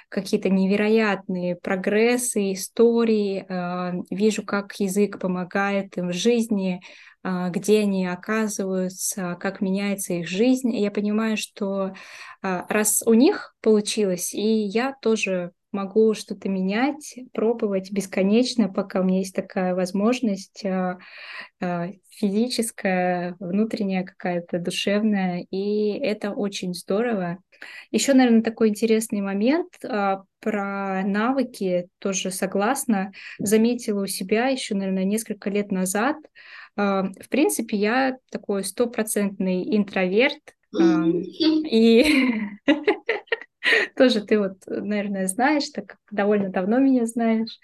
какие-то 0.10 0.50
невероятные 0.50 1.56
прогрессы, 1.56 2.54
истории, 2.54 3.46
а, 3.48 3.94
вижу, 4.10 4.44
как 4.44 4.80
язык 4.80 5.20
помогает 5.20 5.98
им 5.98 6.10
в 6.10 6.14
жизни, 6.14 6.82
а, 7.24 7.50
где 7.50 7.82
они 7.82 8.08
оказываются, 8.08 9.38
как 9.40 9.62
меняется 9.62 10.14
их 10.14 10.28
жизнь. 10.28 10.76
Я 10.76 10.92
понимаю, 10.92 11.38
что 11.38 11.94
а, 12.42 12.66
раз 12.70 13.04
у 13.06 13.14
них 13.14 13.56
получилось, 13.62 14.34
и 14.34 14.42
я 14.42 14.96
тоже 15.02 15.52
могу 15.72 16.14
что-то 16.14 16.50
менять, 16.50 17.20
пробовать 17.34 17.92
бесконечно, 17.92 18.70
пока 18.70 19.02
у 19.02 19.04
меня 19.04 19.20
есть 19.20 19.36
такая 19.36 19.76
возможность 19.76 20.64
физическая, 22.20 23.36
внутренняя 23.40 24.04
какая-то, 24.04 24.60
душевная, 24.60 25.46
и 25.52 25.92
это 26.00 26.32
очень 26.32 26.74
здорово. 26.74 27.40
Еще, 27.92 28.14
наверное, 28.14 28.42
такой 28.42 28.70
интересный 28.70 29.22
момент 29.22 29.74
а, 29.84 30.24
про 30.40 31.04
навыки, 31.04 31.88
тоже 32.00 32.32
согласна, 32.32 33.12
заметила 33.38 34.04
у 34.04 34.08
себя 34.08 34.48
еще, 34.48 34.76
наверное, 34.76 35.06
несколько 35.06 35.50
лет 35.50 35.72
назад. 35.72 36.18
А, 36.76 37.04
в 37.04 37.30
принципе, 37.30 37.78
я 37.78 38.18
такой 38.32 38.64
стопроцентный 38.64 39.76
интроверт, 39.76 40.56
а, 40.78 41.06
и 41.08 42.06
тоже 43.96 44.22
ты 44.22 44.40
вот, 44.40 44.58
наверное, 44.68 45.28
знаешь, 45.28 45.70
так 45.70 45.88
как 45.88 46.00
довольно 46.12 46.50
давно 46.50 46.80
меня 46.80 47.06
знаешь. 47.06 47.60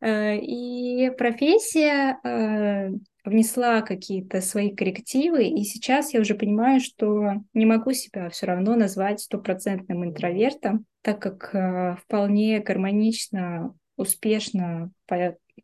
Э, 0.00 0.36
и 0.36 1.10
профессия 1.10 2.18
э, 2.22 2.90
внесла 3.24 3.82
какие-то 3.82 4.40
свои 4.40 4.74
коррективы, 4.74 5.44
и 5.44 5.64
сейчас 5.64 6.14
я 6.14 6.20
уже 6.20 6.34
понимаю, 6.34 6.80
что 6.80 7.42
не 7.52 7.66
могу 7.66 7.92
себя 7.92 8.30
все 8.30 8.46
равно 8.46 8.76
назвать 8.76 9.20
стопроцентным 9.20 10.04
интровертом, 10.04 10.86
так 11.02 11.20
как 11.20 11.54
э, 11.54 11.96
вполне 12.04 12.60
гармонично, 12.60 13.74
успешно 13.96 14.92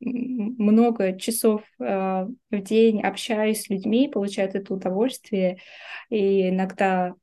много 0.00 1.16
часов 1.16 1.62
в 1.78 2.28
день 2.50 3.00
общаюсь 3.00 3.62
с 3.62 3.70
людьми, 3.70 4.08
получаю 4.08 4.50
это 4.52 4.74
удовольствие, 4.74 5.58
и 6.10 6.48
иногда 6.48 7.14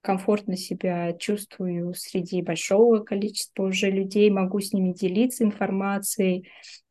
комфортно 0.00 0.56
себя 0.56 1.12
чувствую 1.12 1.94
среди 1.94 2.42
большого 2.42 3.00
количества 3.00 3.64
уже 3.64 3.90
людей, 3.90 4.30
могу 4.30 4.60
с 4.60 4.72
ними 4.72 4.92
делиться 4.92 5.44
информацией, 5.44 6.48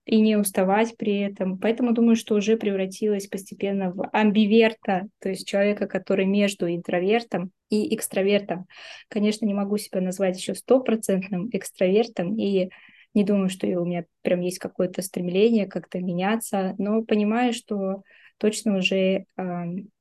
и 0.09 0.21
не 0.21 0.37
уставать 0.37 0.97
при 0.97 1.19
этом. 1.19 1.59
Поэтому 1.59 1.93
думаю, 1.93 2.15
что 2.15 2.33
уже 2.33 2.57
превратилась 2.57 3.27
постепенно 3.27 3.91
в 3.91 4.09
амбиверта, 4.11 5.07
то 5.19 5.29
есть 5.29 5.47
человека, 5.47 5.85
который 5.85 6.25
между 6.25 6.67
интровертом 6.67 7.51
и 7.69 7.93
экстравертом. 7.93 8.65
Конечно, 9.07 9.45
не 9.45 9.53
могу 9.53 9.77
себя 9.77 10.01
назвать 10.01 10.35
еще 10.35 10.55
стопроцентным 10.55 11.49
экстравертом, 11.51 12.35
и 12.39 12.71
не 13.13 13.23
думаю, 13.23 13.49
что 13.49 13.67
у 13.67 13.85
меня 13.85 14.05
прям 14.23 14.41
есть 14.41 14.57
какое-то 14.57 15.03
стремление 15.03 15.67
как-то 15.67 15.99
меняться, 15.99 16.73
но 16.79 17.03
понимаю, 17.03 17.53
что 17.53 18.01
точно 18.39 18.77
уже 18.77 18.95
э, 18.95 19.25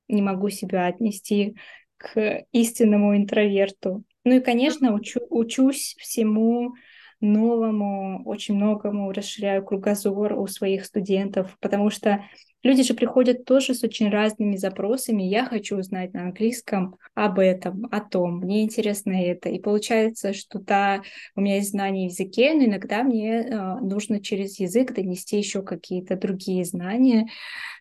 не 0.08 0.22
могу 0.22 0.48
себя 0.48 0.86
отнести 0.86 1.54
к 1.98 2.44
истинному 2.52 3.16
интроверту. 3.16 4.04
Ну 4.24 4.36
и, 4.36 4.40
конечно, 4.40 4.94
учу, 4.94 5.20
учусь 5.30 5.96
всему 5.98 6.74
новому, 7.20 8.22
очень 8.24 8.54
многому 8.54 9.12
расширяю 9.12 9.64
кругозор 9.64 10.34
у 10.34 10.46
своих 10.46 10.84
студентов, 10.84 11.56
потому 11.60 11.90
что 11.90 12.24
люди 12.62 12.82
же 12.82 12.94
приходят 12.94 13.44
тоже 13.44 13.74
с 13.74 13.82
очень 13.82 14.08
разными 14.08 14.56
запросами. 14.56 15.22
Я 15.22 15.44
хочу 15.44 15.78
узнать 15.78 16.12
на 16.12 16.22
английском 16.22 16.96
об 17.14 17.38
этом, 17.38 17.88
о 17.90 18.00
том, 18.00 18.38
мне 18.38 18.62
интересно 18.62 19.12
это. 19.12 19.48
И 19.48 19.58
получается, 19.58 20.32
что 20.32 20.58
да, 20.60 21.02
у 21.34 21.40
меня 21.40 21.56
есть 21.56 21.70
знания 21.70 22.08
в 22.08 22.12
языке, 22.12 22.54
но 22.54 22.64
иногда 22.64 23.02
мне 23.02 23.40
э, 23.40 23.78
нужно 23.80 24.20
через 24.20 24.60
язык 24.60 24.94
донести 24.94 25.38
еще 25.38 25.62
какие-то 25.62 26.16
другие 26.16 26.64
знания. 26.64 27.28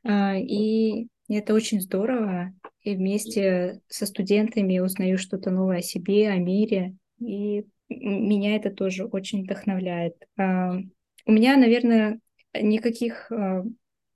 Э, 0.03 0.39
и 0.39 1.09
это 1.29 1.53
очень 1.53 1.81
здорово. 1.81 2.53
И 2.83 2.95
вместе 2.95 3.81
со 3.87 4.05
студентами 4.05 4.79
узнаю 4.79 5.17
что-то 5.17 5.49
новое 5.51 5.79
о 5.79 5.81
себе, 5.81 6.29
о 6.29 6.37
мире. 6.37 6.95
И 7.19 7.65
меня 7.89 8.55
это 8.55 8.69
тоже 8.69 9.05
очень 9.05 9.43
вдохновляет. 9.43 10.15
А, 10.37 10.77
у 11.25 11.31
меня, 11.31 11.57
наверное, 11.57 12.19
никаких 12.53 13.31
а, 13.31 13.63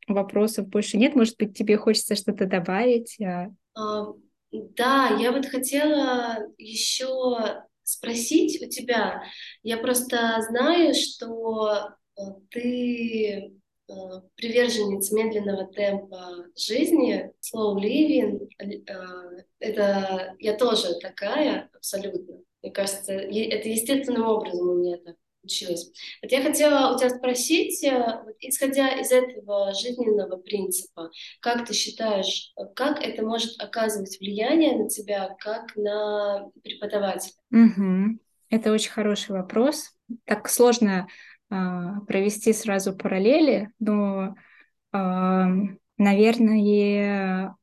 вопросов 0.08 0.68
больше 0.68 0.98
нет. 0.98 1.16
Может 1.16 1.38
быть, 1.38 1.58
тебе 1.58 1.78
хочется 1.78 2.16
что-то 2.16 2.46
добавить? 2.46 3.18
А, 3.20 3.50
да, 4.52 5.18
я 5.20 5.32
вот 5.32 5.46
хотела 5.46 6.38
еще 6.58 7.64
спросить 7.84 8.62
у 8.62 8.70
тебя. 8.70 9.24
Я 9.64 9.78
просто 9.78 10.42
знаю, 10.50 10.94
что 10.94 11.90
э, 12.18 12.22
ты 12.50 13.54
э, 13.90 13.94
приверженец 14.36 15.12
медленного 15.12 15.68
темпа 15.68 16.46
жизни, 16.56 17.31
slow 17.54 17.76
living. 17.78 18.48
Э, 18.60 19.44
это 19.60 20.36
я 20.40 20.58
тоже 20.58 21.00
такая 21.00 21.70
абсолютно. 21.74 22.38
Мне 22.62 22.72
кажется, 22.72 23.14
это 23.14 23.70
естественным 23.70 24.28
образом 24.28 24.70
у 24.70 24.76
меня 24.76 24.98
так 24.98 25.16
училась. 25.44 25.92
Вот 26.22 26.32
я 26.32 26.42
хотела 26.42 26.94
у 26.94 26.98
тебя 26.98 27.10
спросить, 27.10 27.84
э, 27.84 28.22
вот, 28.24 28.36
исходя 28.40 28.90
из 29.00 29.12
этого 29.12 29.74
жизненного 29.74 30.38
принципа, 30.38 31.10
как 31.40 31.66
ты 31.66 31.74
считаешь, 31.74 32.54
как 32.76 33.02
это 33.04 33.24
может 33.24 33.60
оказывать 33.60 34.20
влияние 34.20 34.78
на 34.78 34.90
тебя, 34.90 35.36
как 35.40 35.76
на 35.76 36.50
преподавателя? 36.64 37.34
Угу. 37.52 38.20
Это 38.50 38.72
очень 38.72 38.92
хороший 38.92 39.32
вопрос. 39.32 39.92
Так 40.26 40.50
сложно 40.50 41.08
э, 41.50 41.56
провести 42.08 42.54
сразу 42.54 42.96
параллели, 42.96 43.70
но, 43.80 44.36
э, 44.94 44.98
наверное, 46.02 47.56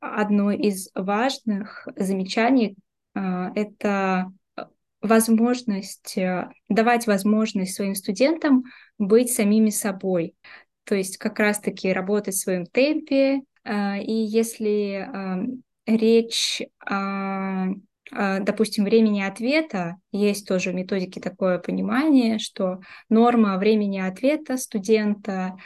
одно 0.00 0.50
из 0.50 0.90
важных 0.94 1.86
замечаний 1.96 2.76
э, 3.14 3.20
это 3.54 4.32
возможность, 5.00 6.16
э, 6.16 6.50
давать 6.68 7.06
возможность 7.06 7.74
своим 7.74 7.94
студентам 7.94 8.64
быть 8.98 9.30
самими 9.30 9.70
собой. 9.70 10.34
То 10.84 10.94
есть 10.94 11.18
как 11.18 11.38
раз-таки 11.38 11.92
работать 11.92 12.34
в 12.34 12.40
своем 12.40 12.66
темпе. 12.66 13.42
Э, 13.64 14.00
и 14.00 14.12
если 14.12 15.08
речь 15.86 16.62
допустим, 18.08 18.84
времени 18.84 19.20
ответа, 19.20 19.96
есть 20.12 20.46
тоже 20.46 20.70
в 20.70 20.74
методике 20.74 21.20
такое 21.20 21.58
понимание, 21.58 22.38
что 22.38 22.80
норма 23.08 23.58
времени 23.58 23.98
ответа 23.98 24.56
студента 24.58 25.56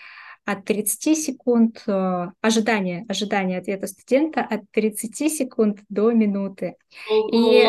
от 0.52 0.64
30 0.64 1.16
секунд, 1.16 1.82
э, 1.86 2.26
ожидание, 2.40 3.04
ожидание 3.08 3.58
ответа 3.58 3.86
студента 3.86 4.40
от 4.40 4.62
30 4.72 5.28
секунд 5.30 5.80
до 5.88 6.12
минуты. 6.12 6.76
И, 7.32 7.66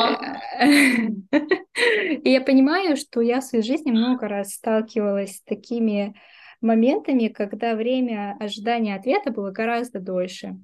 и 2.24 2.30
я 2.30 2.42
понимаю, 2.42 2.98
что 2.98 3.22
я 3.22 3.42
в 3.42 3.44
своей 3.44 3.64
жизни 3.64 3.92
много 3.92 4.28
раз 4.28 4.54
сталкивалась 4.54 5.38
с 5.38 5.44
такими 5.44 6.16
моментами, 6.62 7.28
когда 7.28 7.76
время 7.76 8.36
ожидания 8.40 8.96
ответа 8.96 9.32
было 9.32 9.52
гораздо 9.52 10.00
дольше. 10.00 10.58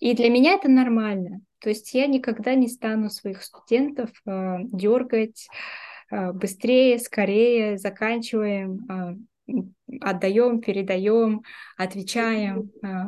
И 0.00 0.14
для 0.14 0.30
меня 0.30 0.54
это 0.54 0.68
нормально. 0.68 1.40
То 1.60 1.70
есть 1.70 1.92
я 1.94 2.06
никогда 2.06 2.54
не 2.54 2.68
стану 2.68 3.10
своих 3.10 3.42
студентов 3.42 4.10
э, 4.26 4.58
дергать 4.62 5.48
э, 6.10 6.32
быстрее, 6.32 6.98
скорее, 6.98 7.78
заканчиваем. 7.78 8.86
Э, 8.88 9.16
отдаем, 10.00 10.60
передаем, 10.60 11.42
отвечаем. 11.76 12.70
А, 12.82 13.06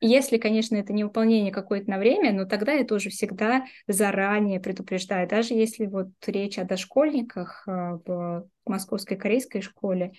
если, 0.00 0.38
конечно, 0.38 0.76
это 0.76 0.92
не 0.92 1.04
выполнение 1.04 1.52
какое-то 1.52 1.90
на 1.90 1.98
время, 1.98 2.32
но 2.32 2.44
тогда 2.44 2.72
я 2.72 2.84
тоже 2.84 3.10
всегда 3.10 3.64
заранее 3.86 4.60
предупреждаю. 4.60 5.28
Даже 5.28 5.54
если 5.54 5.86
вот 5.86 6.08
речь 6.26 6.58
о 6.58 6.64
дошкольниках 6.64 7.64
а, 7.66 7.98
в 8.04 8.46
Московской 8.66 9.16
корейской 9.16 9.60
школе, 9.60 10.12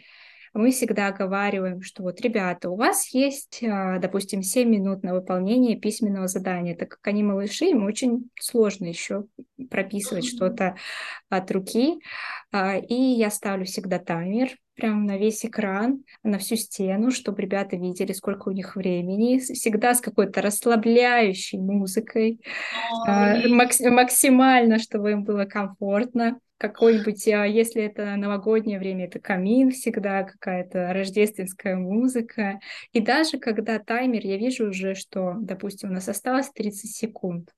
мы 0.55 0.71
всегда 0.71 1.07
оговариваем, 1.07 1.81
что 1.81 2.03
вот, 2.03 2.21
ребята, 2.21 2.69
у 2.69 2.75
вас 2.75 3.13
есть, 3.13 3.61
а, 3.63 3.99
допустим, 3.99 4.41
7 4.41 4.69
минут 4.69 5.03
на 5.03 5.13
выполнение 5.13 5.77
письменного 5.77 6.27
задания, 6.27 6.75
так 6.75 6.89
как 6.89 7.07
они 7.07 7.23
малыши, 7.23 7.65
им 7.65 7.85
очень 7.85 8.29
сложно 8.39 8.85
еще 8.85 9.25
прописывать 9.69 10.25
что-то 10.25 10.75
от 11.29 11.51
руки. 11.51 11.99
И 12.87 12.95
я 12.95 13.29
ставлю 13.29 13.65
всегда 13.65 13.99
таймер, 13.99 14.49
прям 14.75 15.05
на 15.05 15.17
весь 15.17 15.45
экран, 15.45 16.03
на 16.23 16.37
всю 16.37 16.55
стену, 16.55 17.11
чтобы 17.11 17.41
ребята 17.41 17.75
видели, 17.75 18.11
сколько 18.11 18.49
у 18.49 18.51
них 18.51 18.75
времени, 18.75 19.39
всегда 19.39 19.93
с 19.93 20.01
какой-то 20.01 20.41
расслабляющей 20.41 21.57
музыкой, 21.57 22.41
э, 23.07 23.47
максимально, 23.47 24.79
чтобы 24.79 25.11
им 25.11 25.23
было 25.23 25.45
комфортно. 25.45 26.39
Какой-нибудь, 26.57 27.27
а, 27.27 27.45
если 27.45 27.83
это 27.83 28.15
новогоднее 28.15 28.79
время, 28.79 29.05
это 29.05 29.19
камин 29.19 29.71
всегда, 29.71 30.23
какая-то 30.23 30.93
рождественская 30.93 31.75
музыка. 31.75 32.59
И 32.93 33.01
даже 33.01 33.39
когда 33.39 33.79
таймер, 33.79 34.25
я 34.25 34.37
вижу 34.37 34.69
уже, 34.69 34.95
что, 34.95 35.35
допустим, 35.39 35.89
у 35.89 35.93
нас 35.93 36.07
осталось 36.07 36.49
30 36.51 36.95
секунд, 36.95 37.53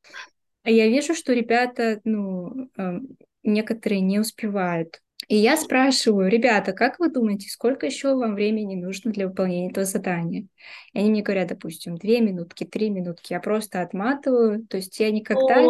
а 0.63 0.71
я 0.71 0.87
вижу, 0.87 1.13
что 1.13 1.33
ребята, 1.33 2.01
ну, 2.03 2.69
эм, 2.77 3.17
некоторые 3.43 4.01
не 4.01 4.19
успевают 4.19 5.01
и 5.27 5.35
я 5.35 5.57
спрашиваю, 5.57 6.29
ребята, 6.29 6.71
как 6.71 6.99
вы 6.99 7.09
думаете, 7.09 7.49
сколько 7.49 7.85
еще 7.85 8.15
вам 8.15 8.35
времени 8.35 8.75
нужно 8.75 9.11
для 9.11 9.27
выполнения 9.27 9.69
этого 9.69 9.85
задания? 9.85 10.47
И 10.93 10.99
они 10.99 11.09
мне 11.09 11.21
говорят, 11.21 11.49
допустим, 11.49 11.97
две 11.97 12.21
минутки, 12.21 12.63
три 12.63 12.89
минутки. 12.89 13.33
Я 13.33 13.39
просто 13.39 13.81
отматываю. 13.81 14.65
То 14.67 14.77
есть 14.77 14.99
я 14.99 15.11
никогда 15.11 15.65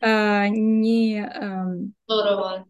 а, 0.00 0.48
не... 0.48 1.20
А, 1.20 1.66
Здорово 2.06 2.66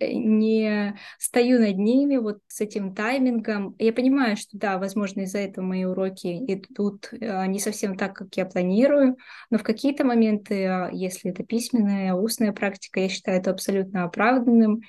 не 0.00 0.94
стою 1.18 1.58
над 1.58 1.78
ними 1.78 2.16
вот 2.16 2.38
с 2.48 2.60
этим 2.60 2.94
таймингом. 2.94 3.74
Я 3.78 3.92
понимаю, 3.92 4.36
что 4.36 4.58
да, 4.58 4.78
возможно, 4.78 5.22
из-за 5.22 5.38
этого 5.38 5.64
мои 5.64 5.84
уроки 5.84 6.44
идут 6.46 7.08
а, 7.12 7.46
не 7.46 7.58
совсем 7.58 7.96
так, 7.96 8.14
как 8.14 8.34
я 8.36 8.44
планирую, 8.44 9.16
но 9.50 9.58
в 9.58 9.62
какие-то 9.62 10.04
моменты, 10.04 10.66
а, 10.66 10.90
если 10.92 11.30
это 11.30 11.44
письменная, 11.44 12.14
устная 12.14 12.52
практика, 12.52 13.00
я 13.00 13.08
считаю 13.08 13.40
это 13.40 13.50
абсолютно 13.50 14.04
оправданным. 14.04 14.82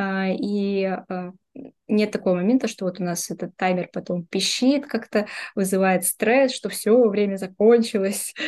А, 0.00 0.28
и 0.30 0.84
а, 0.84 1.32
нет 1.86 2.10
такого 2.10 2.36
момента, 2.36 2.68
что 2.68 2.86
вот 2.86 3.00
у 3.00 3.04
нас 3.04 3.30
этот 3.30 3.54
таймер 3.56 3.90
потом 3.92 4.24
пищит, 4.24 4.86
как-то 4.86 5.26
вызывает 5.54 6.06
стресс, 6.06 6.54
что 6.54 6.70
все, 6.70 7.06
время 7.08 7.36
закончилось. 7.36 8.34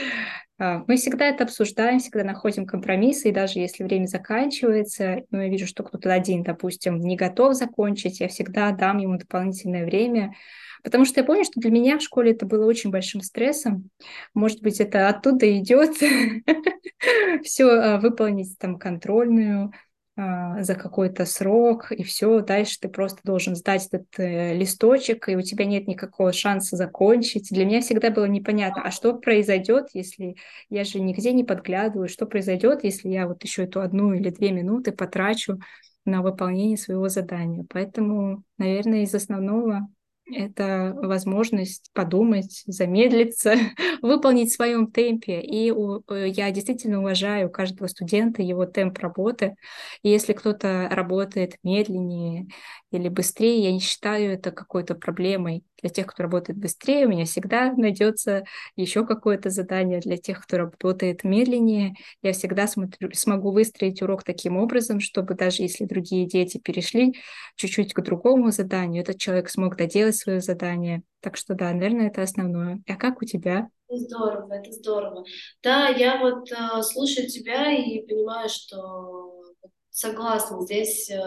А, 0.58 0.84
мы 0.86 0.96
всегда 0.96 1.24
это 1.26 1.42
обсуждаем, 1.42 1.98
всегда 1.98 2.22
находим 2.22 2.66
компромиссы, 2.66 3.30
и 3.30 3.32
даже 3.32 3.58
если 3.58 3.82
время 3.82 4.06
заканчивается, 4.06 5.22
ну, 5.30 5.40
я 5.40 5.48
вижу, 5.48 5.66
что 5.66 5.82
кто-то 5.82 6.12
один, 6.12 6.44
допустим, 6.44 7.00
не 7.00 7.16
готов 7.16 7.54
закончить, 7.54 8.20
я 8.20 8.28
всегда 8.28 8.70
дам 8.70 8.98
ему 8.98 9.18
дополнительное 9.18 9.84
время, 9.84 10.36
потому 10.84 11.04
что 11.04 11.18
я 11.18 11.26
помню, 11.26 11.44
что 11.44 11.58
для 11.58 11.70
меня 11.70 11.98
в 11.98 12.02
школе 12.02 12.30
это 12.32 12.46
было 12.46 12.64
очень 12.66 12.90
большим 12.90 13.22
стрессом. 13.22 13.88
Может 14.34 14.62
быть, 14.62 14.78
это 14.78 15.08
оттуда 15.08 15.50
идет 15.58 15.96
все 17.42 17.98
выполнить 17.98 18.56
там 18.58 18.78
контрольную, 18.78 19.64
а, 19.64 19.70
за 20.14 20.74
какой-то 20.74 21.24
срок, 21.24 21.90
и 21.90 22.02
все, 22.02 22.40
дальше 22.40 22.78
ты 22.80 22.88
просто 22.90 23.20
должен 23.24 23.56
сдать 23.56 23.88
этот 23.90 24.06
э, 24.18 24.52
листочек, 24.54 25.28
и 25.30 25.36
у 25.36 25.40
тебя 25.40 25.64
нет 25.64 25.88
никакого 25.88 26.34
шанса 26.34 26.76
закончить. 26.76 27.48
Для 27.50 27.64
меня 27.64 27.80
всегда 27.80 28.10
было 28.10 28.26
непонятно, 28.26 28.82
а 28.84 28.90
что 28.90 29.14
произойдет, 29.14 29.88
если 29.94 30.36
я 30.68 30.84
же 30.84 31.00
нигде 31.00 31.32
не 31.32 31.44
подглядываю, 31.44 32.08
что 32.08 32.26
произойдет, 32.26 32.84
если 32.84 33.08
я 33.08 33.26
вот 33.26 33.42
еще 33.42 33.64
эту 33.64 33.80
одну 33.80 34.12
или 34.12 34.28
две 34.28 34.52
минуты 34.52 34.92
потрачу 34.92 35.58
на 36.04 36.20
выполнение 36.20 36.76
своего 36.76 37.08
задания. 37.08 37.64
Поэтому, 37.70 38.42
наверное, 38.58 39.04
из 39.04 39.14
основного 39.14 39.88
это 40.30 40.92
возможность 40.96 41.90
подумать, 41.92 42.62
замедлиться, 42.66 43.54
выполнить 44.02 44.50
в 44.50 44.54
своем 44.54 44.90
темпе. 44.90 45.40
И 45.40 45.70
у, 45.70 46.02
э, 46.08 46.28
я 46.28 46.50
действительно 46.50 47.00
уважаю 47.00 47.50
каждого 47.50 47.88
студента, 47.88 48.42
его 48.42 48.66
темп 48.66 48.98
работы. 48.98 49.56
И 50.02 50.08
если 50.10 50.32
кто-то 50.32 50.88
работает 50.90 51.56
медленнее 51.62 52.46
или 52.90 53.08
быстрее, 53.08 53.60
я 53.62 53.72
не 53.72 53.80
считаю 53.80 54.32
это 54.32 54.52
какой-то 54.52 54.94
проблемой. 54.94 55.64
Для 55.82 55.90
тех, 55.90 56.06
кто 56.06 56.22
работает 56.22 56.58
быстрее, 56.58 57.06
у 57.06 57.08
меня 57.10 57.24
всегда 57.24 57.72
найдется 57.72 58.44
еще 58.76 59.04
какое-то 59.04 59.50
задание. 59.50 60.00
Для 60.00 60.16
тех, 60.16 60.40
кто 60.40 60.56
работает 60.56 61.24
медленнее, 61.24 61.94
я 62.22 62.32
всегда 62.32 62.66
смотрю, 62.66 63.10
смогу 63.12 63.50
выстроить 63.50 64.00
урок 64.00 64.22
таким 64.22 64.56
образом, 64.56 65.00
чтобы 65.00 65.34
даже 65.34 65.62
если 65.62 65.84
другие 65.84 66.26
дети 66.26 66.58
перешли 66.58 67.14
чуть-чуть 67.56 67.92
к 67.92 68.00
другому 68.00 68.52
заданию, 68.52 69.02
этот 69.02 69.18
человек 69.18 69.48
смог 69.48 69.76
доделать 69.76 70.16
свое 70.16 70.40
задание. 70.40 71.02
Так 71.20 71.36
что 71.36 71.54
да, 71.54 71.72
наверное, 71.72 72.08
это 72.08 72.22
основное. 72.22 72.80
А 72.88 72.94
как 72.96 73.20
у 73.20 73.24
тебя? 73.24 73.68
Здорово, 73.88 74.54
это 74.54 74.72
здорово. 74.72 75.24
Да, 75.62 75.88
я 75.88 76.18
вот 76.18 76.50
э, 76.50 76.82
слушаю 76.82 77.28
тебя 77.28 77.72
и 77.72 78.06
понимаю, 78.06 78.48
что 78.48 79.42
согласна, 79.90 80.62
здесь 80.62 81.10
э, 81.10 81.18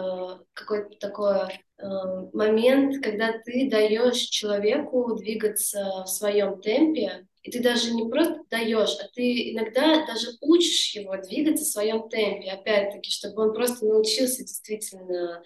какой-то 0.52 0.98
такой 0.98 1.36
э, 1.36 1.48
момент, 1.78 3.02
когда 3.04 3.32
ты 3.44 3.68
даешь 3.70 4.18
человеку 4.18 5.14
двигаться 5.14 6.04
в 6.04 6.08
своем 6.08 6.60
темпе, 6.60 7.26
и 7.46 7.50
ты 7.50 7.62
даже 7.62 7.94
не 7.94 8.08
просто 8.08 8.40
даешь, 8.50 8.96
а 9.00 9.08
ты 9.14 9.52
иногда 9.52 10.04
даже 10.04 10.30
учишь 10.40 10.94
его 10.94 11.16
двигаться 11.16 11.64
в 11.64 11.68
своем 11.68 12.08
темпе, 12.08 12.50
опять-таки, 12.50 13.10
чтобы 13.10 13.42
он 13.44 13.54
просто 13.54 13.86
научился 13.86 14.42
действительно 14.42 15.42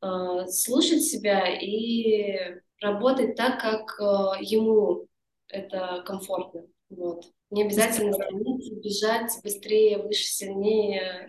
э, 0.00 0.46
слушать 0.46 1.02
себя 1.02 1.48
и 1.48 2.60
работать 2.80 3.34
так, 3.34 3.60
как 3.60 4.00
э, 4.00 4.44
ему 4.44 5.08
это 5.48 6.04
комфортно. 6.06 6.66
Вот. 6.88 7.24
Не 7.50 7.64
обязательно 7.64 8.12
стремиться, 8.12 8.76
бежать 8.76 9.32
быстрее, 9.42 9.98
выше, 9.98 10.24
сильнее. 10.24 11.28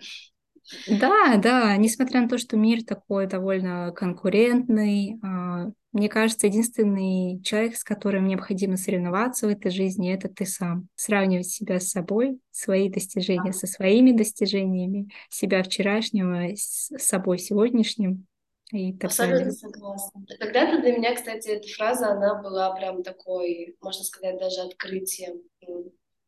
Да, 0.88 1.38
да, 1.38 1.76
несмотря 1.78 2.22
на 2.22 2.30
то, 2.30 2.38
что 2.38 2.58
мир 2.58 2.84
такой 2.84 3.28
довольно 3.28 3.92
конкурентный, 3.92 5.20
а, 5.24 5.72
мне 5.92 6.08
кажется, 6.08 6.48
единственный 6.48 7.42
человек, 7.44 7.76
с 7.76 7.84
которым 7.84 8.28
необходимо 8.28 8.78
соревноваться 8.78 9.48
в 9.48 9.50
этой 9.50 9.72
жизни, 9.72 10.14
это 10.14 10.30
ты 10.30 10.46
сам. 10.46 10.88
Сравнивать 10.96 11.48
себя 11.48 11.80
с 11.80 11.90
собой, 11.90 12.40
свои 12.52 12.90
достижения 12.90 13.52
со 13.52 13.68
своими 13.68 14.12
достижениями, 14.12 15.10
себя 15.30 15.64
вчерашнего 15.64 16.56
с 16.56 16.92
собой 16.98 17.40
сегодняшним. 17.40 18.26
И 18.72 18.94
так 18.94 19.10
Абсолютно 19.10 19.40
далее. 19.40 19.52
согласна. 19.52 20.26
Когда-то 20.40 20.82
для 20.82 20.98
меня, 20.98 21.14
кстати, 21.14 21.50
эта 21.50 21.68
фраза, 21.68 22.14
она 22.14 22.42
была 22.42 22.74
прям 22.74 23.04
такой, 23.04 23.76
можно 23.82 24.06
сказать, 24.06 24.40
даже 24.40 24.62
открытием. 24.62 25.42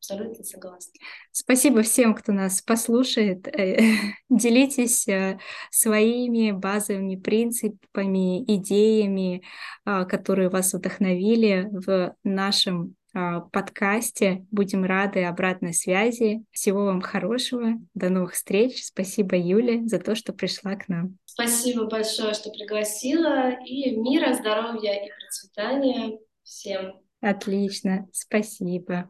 Абсолютно 0.03 0.43
согласна. 0.43 0.91
Спасибо 1.31 1.81
всем, 1.81 2.13
кто 2.13 2.33
нас 2.33 2.61
послушает. 2.61 3.43
Делитесь 4.29 5.07
э, 5.07 5.39
своими 5.71 6.51
базовыми 6.51 7.15
принципами, 7.15 8.43
идеями, 8.43 9.43
а, 9.85 10.03
которые 10.03 10.49
вас 10.49 10.73
вдохновили 10.73 11.69
в 11.71 12.17
нашем 12.25 12.95
а, 13.13 13.39
подкасте. 13.39 14.45
Будем 14.51 14.83
рады 14.83 15.23
обратной 15.23 15.73
связи. 15.73 16.43
Всего 16.51 16.83
вам 16.83 16.99
хорошего. 16.99 17.79
До 17.93 18.09
новых 18.09 18.33
встреч. 18.33 18.83
Спасибо, 18.83 19.37
Юле, 19.37 19.85
за 19.85 19.99
то, 19.99 20.15
что 20.15 20.33
пришла 20.33 20.75
к 20.75 20.89
нам. 20.89 21.17
Спасибо 21.23 21.85
большое, 21.85 22.33
что 22.33 22.49
пригласила. 22.49 23.51
И 23.65 23.95
мира, 23.95 24.33
здоровья 24.33 24.95
и 24.95 25.09
процветания 25.17 26.19
всем. 26.43 26.99
Отлично. 27.21 28.09
Спасибо. 28.11 29.09